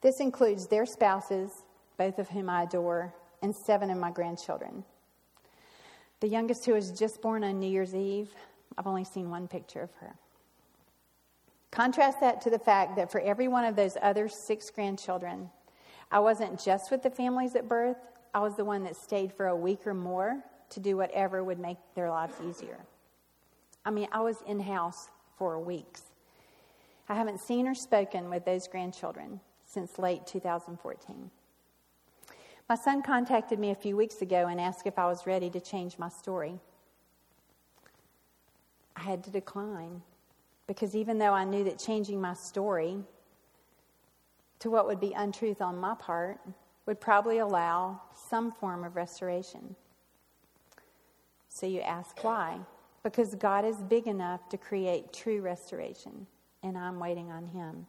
This 0.00 0.20
includes 0.20 0.66
their 0.66 0.86
spouses, 0.86 1.50
both 1.96 2.18
of 2.18 2.28
whom 2.28 2.48
I 2.48 2.62
adore, 2.62 3.14
and 3.42 3.54
seven 3.54 3.90
of 3.90 3.98
my 3.98 4.10
grandchildren. 4.10 4.84
The 6.20 6.28
youngest, 6.28 6.64
who 6.66 6.74
was 6.74 6.90
just 6.90 7.22
born 7.22 7.44
on 7.44 7.60
New 7.60 7.70
Year's 7.70 7.94
Eve, 7.94 8.30
I've 8.76 8.86
only 8.86 9.04
seen 9.04 9.30
one 9.30 9.48
picture 9.48 9.82
of 9.82 9.92
her. 10.00 10.14
Contrast 11.70 12.20
that 12.20 12.40
to 12.40 12.50
the 12.50 12.58
fact 12.58 12.96
that 12.96 13.10
for 13.12 13.20
every 13.20 13.46
one 13.46 13.64
of 13.64 13.76
those 13.76 13.96
other 14.00 14.28
six 14.28 14.70
grandchildren, 14.70 15.50
I 16.10 16.20
wasn't 16.20 16.62
just 16.62 16.90
with 16.90 17.02
the 17.02 17.10
families 17.10 17.54
at 17.54 17.68
birth, 17.68 17.98
I 18.34 18.40
was 18.40 18.56
the 18.56 18.64
one 18.64 18.84
that 18.84 18.96
stayed 18.96 19.32
for 19.32 19.46
a 19.46 19.56
week 19.56 19.86
or 19.86 19.94
more 19.94 20.42
to 20.70 20.80
do 20.80 20.96
whatever 20.96 21.42
would 21.42 21.58
make 21.58 21.78
their 21.94 22.10
lives 22.10 22.34
easier. 22.46 22.78
I 23.84 23.90
mean, 23.90 24.08
I 24.12 24.20
was 24.20 24.42
in 24.46 24.60
house 24.60 25.08
for 25.38 25.58
weeks. 25.58 26.02
I 27.08 27.14
haven't 27.14 27.40
seen 27.40 27.66
or 27.66 27.74
spoken 27.74 28.28
with 28.28 28.44
those 28.44 28.68
grandchildren 28.68 29.40
since 29.64 29.98
late 29.98 30.26
2014. 30.26 31.30
My 32.68 32.74
son 32.74 33.00
contacted 33.00 33.58
me 33.58 33.70
a 33.70 33.74
few 33.74 33.96
weeks 33.96 34.20
ago 34.20 34.46
and 34.48 34.60
asked 34.60 34.86
if 34.86 34.98
I 34.98 35.06
was 35.06 35.26
ready 35.26 35.48
to 35.50 35.60
change 35.60 35.98
my 35.98 36.10
story. 36.10 36.60
I 38.94 39.00
had 39.00 39.24
to 39.24 39.30
decline 39.30 40.02
because 40.66 40.94
even 40.94 41.16
though 41.16 41.32
I 41.32 41.44
knew 41.44 41.64
that 41.64 41.78
changing 41.78 42.20
my 42.20 42.34
story 42.34 42.98
to 44.58 44.70
what 44.70 44.86
would 44.86 45.00
be 45.00 45.14
untruth 45.14 45.62
on 45.62 45.78
my 45.78 45.94
part 45.94 46.38
would 46.88 47.02
probably 47.02 47.36
allow 47.36 48.00
some 48.14 48.50
form 48.50 48.82
of 48.82 48.96
restoration. 48.96 49.76
So 51.50 51.66
you 51.66 51.82
ask 51.82 52.24
why? 52.24 52.60
Because 53.02 53.34
God 53.34 53.66
is 53.66 53.76
big 53.76 54.06
enough 54.06 54.48
to 54.48 54.56
create 54.56 55.12
true 55.12 55.42
restoration, 55.42 56.26
and 56.62 56.78
I'm 56.78 56.98
waiting 56.98 57.30
on 57.30 57.44
Him. 57.48 57.86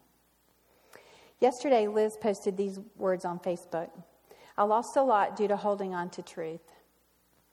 Yesterday, 1.40 1.88
Liz 1.88 2.18
posted 2.20 2.58
these 2.58 2.82
words 2.98 3.24
on 3.24 3.40
Facebook. 3.40 3.90
I 4.58 4.64
lost 4.64 4.98
a 4.98 5.02
lot 5.02 5.38
due 5.38 5.48
to 5.48 5.56
holding 5.56 5.94
on 5.94 6.10
to 6.10 6.22
truth, 6.22 6.74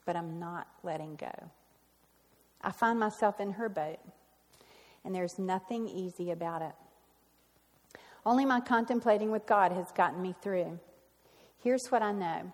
but 0.05 0.17
I'm 0.17 0.41
not 0.41 0.67
letting 0.83 1.15
go. 1.15 1.31
I 2.61 2.71
find 2.71 2.99
myself 2.99 3.39
in 3.39 3.51
her 3.51 3.69
boat, 3.69 3.99
and 5.05 5.15
there's 5.15 5.39
nothing 5.39 5.87
easy 5.87 6.29
about 6.29 6.61
it. 6.61 6.75
Only 8.25 8.43
my 8.43 8.59
contemplating 8.59 9.31
with 9.31 9.45
God 9.45 9.71
has 9.71 9.93
gotten 9.93 10.21
me 10.21 10.35
through. 10.41 10.77
Here's 11.63 11.87
what 11.87 12.01
I 12.01 12.11
know. 12.11 12.51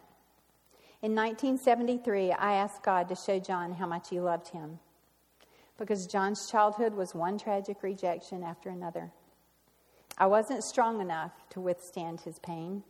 In 1.01 1.15
1973, 1.15 2.31
I 2.31 2.53
asked 2.53 2.83
God 2.83 3.09
to 3.09 3.15
show 3.15 3.39
John 3.39 3.73
how 3.73 3.85
much 3.85 4.09
he 4.09 4.19
loved 4.19 4.49
him 4.49 4.79
because 5.77 6.07
John's 6.07 6.49
childhood 6.49 6.93
was 6.93 7.13
one 7.13 7.37
tragic 7.37 7.83
rejection 7.83 8.43
after 8.43 8.69
another. 8.69 9.11
I 10.17 10.27
wasn't 10.27 10.63
strong 10.63 11.01
enough 11.01 11.31
to 11.49 11.59
withstand 11.59 12.21
his 12.21 12.39
pain 12.39 12.83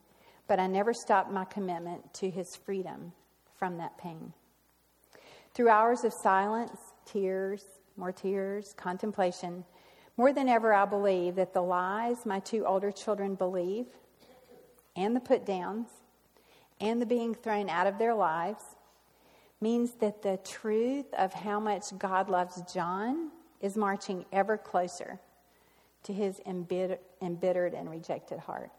but 0.47 0.59
I 0.59 0.67
never 0.67 0.93
stopped 0.93 1.31
my 1.31 1.45
commitment 1.45 2.13
to 2.15 2.29
his 2.29 2.55
freedom 2.55 3.13
from 3.57 3.77
that 3.77 3.97
pain. 3.97 4.33
Through 5.53 5.69
hours 5.69 6.03
of 6.03 6.13
silence, 6.13 6.77
tears, 7.05 7.63
more 7.95 8.11
tears, 8.11 8.73
contemplation, 8.75 9.63
more 10.17 10.33
than 10.33 10.49
ever, 10.49 10.73
I 10.73 10.85
believe 10.85 11.35
that 11.35 11.53
the 11.53 11.61
lies 11.61 12.25
my 12.25 12.39
two 12.39 12.65
older 12.65 12.91
children 12.91 13.35
believe, 13.35 13.87
and 14.95 15.15
the 15.15 15.19
put 15.19 15.45
downs, 15.45 15.87
and 16.83 17.01
the 17.01 17.05
being 17.05 17.33
thrown 17.33 17.69
out 17.69 17.87
of 17.87 17.97
their 17.97 18.13
lives, 18.13 18.63
means 19.61 19.93
that 19.93 20.21
the 20.21 20.37
truth 20.43 21.05
of 21.17 21.33
how 21.33 21.59
much 21.59 21.97
God 21.97 22.29
loves 22.29 22.61
John 22.71 23.31
is 23.61 23.77
marching 23.77 24.25
ever 24.33 24.57
closer 24.57 25.17
to 26.03 26.13
his 26.13 26.41
embittered 26.45 27.73
and 27.73 27.89
rejected 27.89 28.37
heart. 28.39 28.71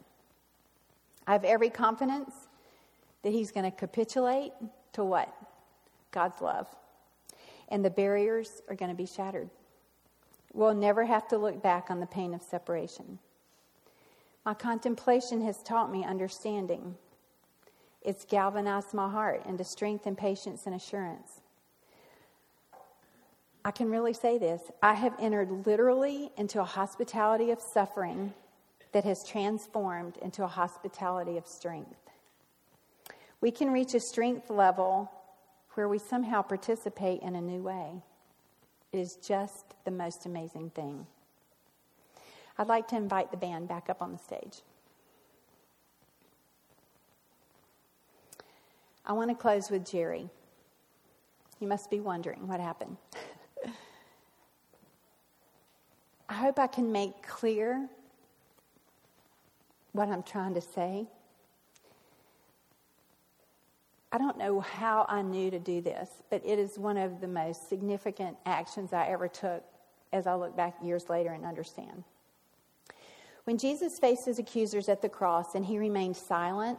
I 1.27 1.33
have 1.33 1.45
every 1.45 1.71
confidence 1.71 2.35
that 3.23 3.33
he's 3.33 3.51
going 3.51 3.65
to 3.65 3.75
capitulate 3.75 4.53
to 4.93 5.03
what? 5.03 5.35
God's 6.11 6.43
love. 6.43 6.69
And 7.71 7.83
the 7.83 7.89
barriers 7.89 8.61
are 8.69 8.77
going 8.77 8.91
to 8.91 8.97
be 8.97 9.07
shattered. 9.07 9.49
We'll 10.53 10.75
never 10.75 11.07
have 11.07 11.27
to 11.29 11.39
look 11.39 11.63
back 11.63 11.91
on 11.91 11.99
the 12.01 12.07
pain 12.07 12.35
of 12.35 12.43
separation. 12.43 13.19
My 14.45 14.53
contemplation 14.53 15.41
has 15.47 15.63
taught 15.63 15.91
me 15.91 16.05
understanding. 16.05 16.97
It's 18.05 18.25
galvanized 18.25 18.93
my 18.93 19.11
heart 19.11 19.47
into 19.47 19.65
strength 19.65 20.07
and 20.07 20.17
patience 20.17 20.67
and 20.67 20.75
assurance. 20.75 21.41
I 23.65 23.71
can 23.71 23.91
really 23.91 24.13
say 24.13 24.37
this 24.37 24.61
I 24.83 24.95
have 24.95 25.15
entered 25.19 25.67
literally 25.67 26.31
into 26.37 26.61
a 26.61 26.65
hospitality 26.65 27.51
of 27.51 27.61
suffering 27.63 28.35
that 28.93 29.05
has 29.05 29.25
transformed 29.27 30.19
into 30.19 30.45
a 30.45 30.49
hospitality 30.49 31.39
of 31.39 31.47
strength. 31.47 31.97
We 33.41 33.51
can 33.51 33.73
reach 33.73 33.95
a 33.95 34.01
strength 34.01 34.51
level 34.51 35.11
where 35.75 35.89
we 35.89 35.99
somehow 35.99 36.43
participate 36.43 37.23
in 37.23 37.35
a 37.35 37.41
new 37.41 37.63
way. 37.63 38.03
It 38.93 38.99
is 38.99 39.17
just 39.17 39.75
the 39.85 39.91
most 39.91 40.27
amazing 40.27 40.71
thing. 40.71 41.07
I'd 42.57 42.69
like 42.69 42.87
to 42.89 42.97
invite 42.97 43.33
the 43.33 43.37
band 43.37 43.67
back 43.67 43.91
up 43.91 44.01
on 44.01 44.13
the 44.13 44.19
stage. 44.19 44.63
I 49.07 49.13
want 49.13 49.31
to 49.31 49.35
close 49.35 49.71
with 49.71 49.85
Jerry. 49.89 50.29
You 51.61 51.69
must 51.69 51.91
be 51.91 52.01
wondering 52.01 52.47
what 52.49 52.61
happened. 52.61 52.97
I 56.29 56.35
hope 56.35 56.59
I 56.59 56.67
can 56.67 56.91
make 56.91 57.23
clear 57.23 57.89
what 59.93 60.09
I'm 60.09 60.23
trying 60.23 60.55
to 60.55 60.61
say. 60.61 61.07
I 64.11 64.19
don't 64.19 64.39
know 64.39 64.61
how 64.61 65.07
I 65.09 65.23
knew 65.23 65.51
to 65.51 65.59
do 65.59 65.81
this, 65.81 66.09
but 66.31 66.41
it 66.45 66.59
is 66.59 66.79
one 66.79 66.97
of 66.97 67.21
the 67.21 67.29
most 67.29 67.69
significant 67.69 68.37
actions 68.47 68.93
I 68.93 69.07
ever 69.09 69.29
took 69.29 69.65
as 70.13 70.27
I 70.27 70.35
look 70.35 70.57
back 70.57 70.77
years 70.83 71.11
later 71.11 71.33
and 71.33 71.45
understand. 71.45 72.05
When 73.43 73.59
Jesus 73.59 73.99
faced 73.99 74.25
his 74.25 74.39
accusers 74.39 74.89
at 74.89 75.03
the 75.03 75.09
cross 75.09 75.55
and 75.55 75.65
he 75.67 75.79
remained 75.79 76.17
silent 76.17 76.79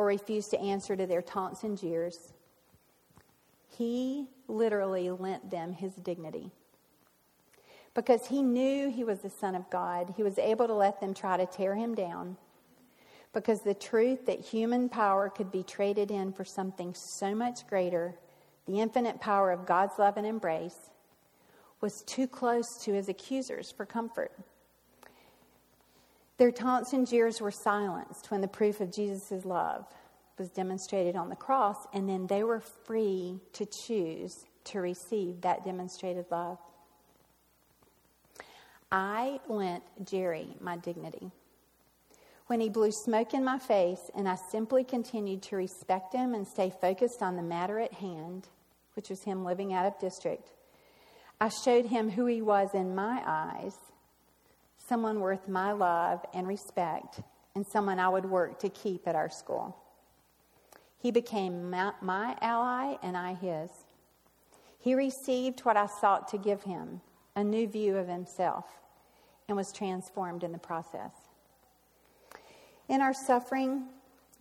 or 0.00 0.06
refused 0.06 0.50
to 0.50 0.58
answer 0.58 0.96
to 0.96 1.06
their 1.06 1.20
taunts 1.20 1.62
and 1.62 1.76
jeers, 1.76 2.32
he 3.68 4.26
literally 4.48 5.10
lent 5.10 5.50
them 5.50 5.74
his 5.74 5.92
dignity. 5.96 6.50
Because 7.92 8.26
he 8.26 8.42
knew 8.42 8.90
he 8.90 9.04
was 9.04 9.20
the 9.20 9.28
Son 9.28 9.54
of 9.54 9.68
God, 9.68 10.14
he 10.16 10.22
was 10.22 10.38
able 10.38 10.66
to 10.66 10.72
let 10.72 11.02
them 11.02 11.12
try 11.12 11.36
to 11.36 11.44
tear 11.44 11.74
him 11.74 11.94
down. 11.94 12.38
Because 13.34 13.60
the 13.60 13.74
truth 13.74 14.24
that 14.24 14.40
human 14.40 14.88
power 14.88 15.28
could 15.28 15.52
be 15.52 15.62
traded 15.62 16.10
in 16.10 16.32
for 16.32 16.46
something 16.46 16.94
so 16.94 17.34
much 17.34 17.66
greater, 17.66 18.14
the 18.66 18.80
infinite 18.80 19.20
power 19.20 19.50
of 19.50 19.66
God's 19.66 19.98
love 19.98 20.16
and 20.16 20.26
embrace, 20.26 20.88
was 21.82 22.02
too 22.06 22.26
close 22.26 22.78
to 22.84 22.94
his 22.94 23.10
accusers 23.10 23.70
for 23.70 23.84
comfort. 23.84 24.32
Their 26.40 26.50
taunts 26.50 26.94
and 26.94 27.06
jeers 27.06 27.38
were 27.42 27.50
silenced 27.50 28.30
when 28.30 28.40
the 28.40 28.48
proof 28.48 28.80
of 28.80 28.90
Jesus' 28.90 29.44
love 29.44 29.84
was 30.38 30.48
demonstrated 30.48 31.14
on 31.14 31.28
the 31.28 31.36
cross, 31.36 31.86
and 31.92 32.08
then 32.08 32.28
they 32.28 32.42
were 32.42 32.60
free 32.60 33.40
to 33.52 33.66
choose 33.66 34.46
to 34.64 34.80
receive 34.80 35.42
that 35.42 35.66
demonstrated 35.66 36.24
love. 36.30 36.56
I 38.90 39.40
lent 39.48 39.82
Jerry 40.02 40.56
my 40.62 40.78
dignity. 40.78 41.30
When 42.46 42.60
he 42.60 42.70
blew 42.70 42.90
smoke 42.90 43.34
in 43.34 43.44
my 43.44 43.58
face 43.58 44.10
and 44.14 44.26
I 44.26 44.36
simply 44.36 44.82
continued 44.82 45.42
to 45.42 45.56
respect 45.56 46.14
him 46.14 46.32
and 46.32 46.48
stay 46.48 46.72
focused 46.80 47.20
on 47.20 47.36
the 47.36 47.42
matter 47.42 47.78
at 47.78 47.92
hand, 47.92 48.48
which 48.94 49.10
was 49.10 49.24
him 49.24 49.44
living 49.44 49.74
out 49.74 49.84
of 49.84 49.98
district, 49.98 50.52
I 51.38 51.50
showed 51.50 51.84
him 51.84 52.08
who 52.08 52.24
he 52.24 52.40
was 52.40 52.70
in 52.72 52.94
my 52.94 53.22
eyes 53.26 53.76
someone 54.90 55.20
worth 55.20 55.46
my 55.46 55.70
love 55.70 56.20
and 56.34 56.48
respect, 56.48 57.20
and 57.54 57.64
someone 57.64 58.00
I 58.00 58.08
would 58.08 58.24
work 58.24 58.58
to 58.58 58.68
keep 58.68 59.06
at 59.06 59.14
our 59.14 59.30
school. 59.30 59.76
He 60.98 61.12
became 61.12 61.70
my, 61.70 61.92
my, 62.02 62.36
ally 62.40 62.96
and 63.00 63.16
I 63.16 63.34
his. 63.34 63.70
He 64.80 64.96
received 64.96 65.60
what 65.60 65.76
I 65.76 65.86
sought 65.86 66.26
to 66.30 66.38
give 66.38 66.64
him 66.64 67.02
a 67.36 67.44
new 67.44 67.68
view 67.68 67.98
of 67.98 68.08
himself 68.08 68.64
and 69.46 69.56
was 69.56 69.70
transformed 69.70 70.42
in 70.42 70.50
the 70.50 70.58
process. 70.58 71.12
In 72.88 73.00
our 73.00 73.14
suffering, 73.14 73.84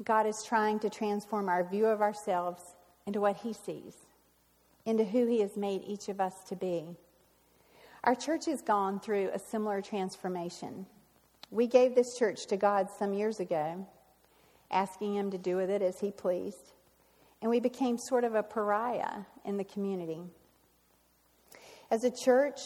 God 0.03 0.25
is 0.25 0.43
trying 0.43 0.79
to 0.79 0.89
transform 0.89 1.47
our 1.47 1.63
view 1.63 1.85
of 1.85 2.01
ourselves 2.01 2.63
into 3.05 3.21
what 3.21 3.37
He 3.37 3.53
sees, 3.53 3.97
into 4.87 5.03
who 5.03 5.27
He 5.27 5.41
has 5.41 5.55
made 5.55 5.83
each 5.85 6.09
of 6.09 6.19
us 6.19 6.43
to 6.45 6.55
be. 6.55 6.95
Our 8.03 8.15
church 8.15 8.45
has 8.45 8.61
gone 8.61 8.99
through 8.99 9.29
a 9.33 9.39
similar 9.39 9.81
transformation. 9.81 10.85
We 11.51 11.67
gave 11.67 11.95
this 11.95 12.17
church 12.17 12.47
to 12.47 12.57
God 12.57 12.87
some 12.97 13.13
years 13.13 13.39
ago, 13.39 13.85
asking 14.71 15.15
Him 15.15 15.31
to 15.31 15.37
do 15.37 15.57
with 15.57 15.69
it 15.69 15.81
as 15.81 15.99
He 15.99 16.11
pleased, 16.11 16.73
and 17.41 17.49
we 17.49 17.59
became 17.59 17.97
sort 17.97 18.23
of 18.23 18.35
a 18.35 18.43
pariah 18.43 19.25
in 19.43 19.57
the 19.57 19.63
community. 19.63 20.21
As 21.91 22.03
a 22.03 22.11
church, 22.11 22.59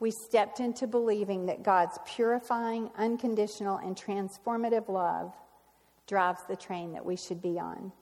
we 0.00 0.10
stepped 0.10 0.60
into 0.60 0.86
believing 0.86 1.46
that 1.46 1.62
God's 1.62 1.98
purifying, 2.06 2.90
unconditional, 2.96 3.78
and 3.78 3.96
transformative 3.96 4.88
love 4.88 5.32
drives 6.06 6.40
the 6.48 6.56
train 6.56 6.92
that 6.92 7.04
we 7.04 7.16
should 7.16 7.40
be 7.40 7.58
on. 7.58 7.92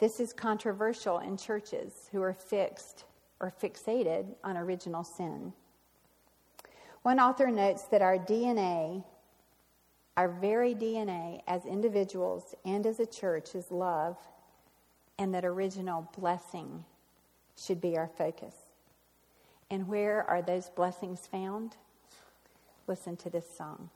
This 0.00 0.20
is 0.20 0.32
controversial 0.32 1.18
in 1.18 1.36
churches 1.36 2.08
who 2.12 2.22
are 2.22 2.32
fixed 2.32 3.04
or 3.40 3.52
fixated 3.62 4.26
on 4.42 4.56
original 4.56 5.04
sin. 5.04 5.52
One 7.02 7.20
author 7.20 7.50
notes 7.50 7.84
that 7.84 8.02
our 8.02 8.18
DNA, 8.18 9.04
our 10.16 10.28
very 10.28 10.74
DNA 10.74 11.42
as 11.46 11.64
individuals 11.64 12.54
and 12.64 12.86
as 12.86 13.00
a 13.00 13.06
church, 13.06 13.54
is 13.54 13.70
love, 13.70 14.16
and 15.18 15.32
that 15.34 15.44
original 15.44 16.10
blessing 16.18 16.84
should 17.56 17.80
be 17.80 17.96
our 17.96 18.08
focus. 18.08 18.54
And 19.70 19.88
where 19.88 20.22
are 20.28 20.42
those 20.42 20.68
blessings 20.70 21.26
found? 21.26 21.76
Listen 22.86 23.16
to 23.18 23.30
this 23.30 23.46
song. 23.56 23.90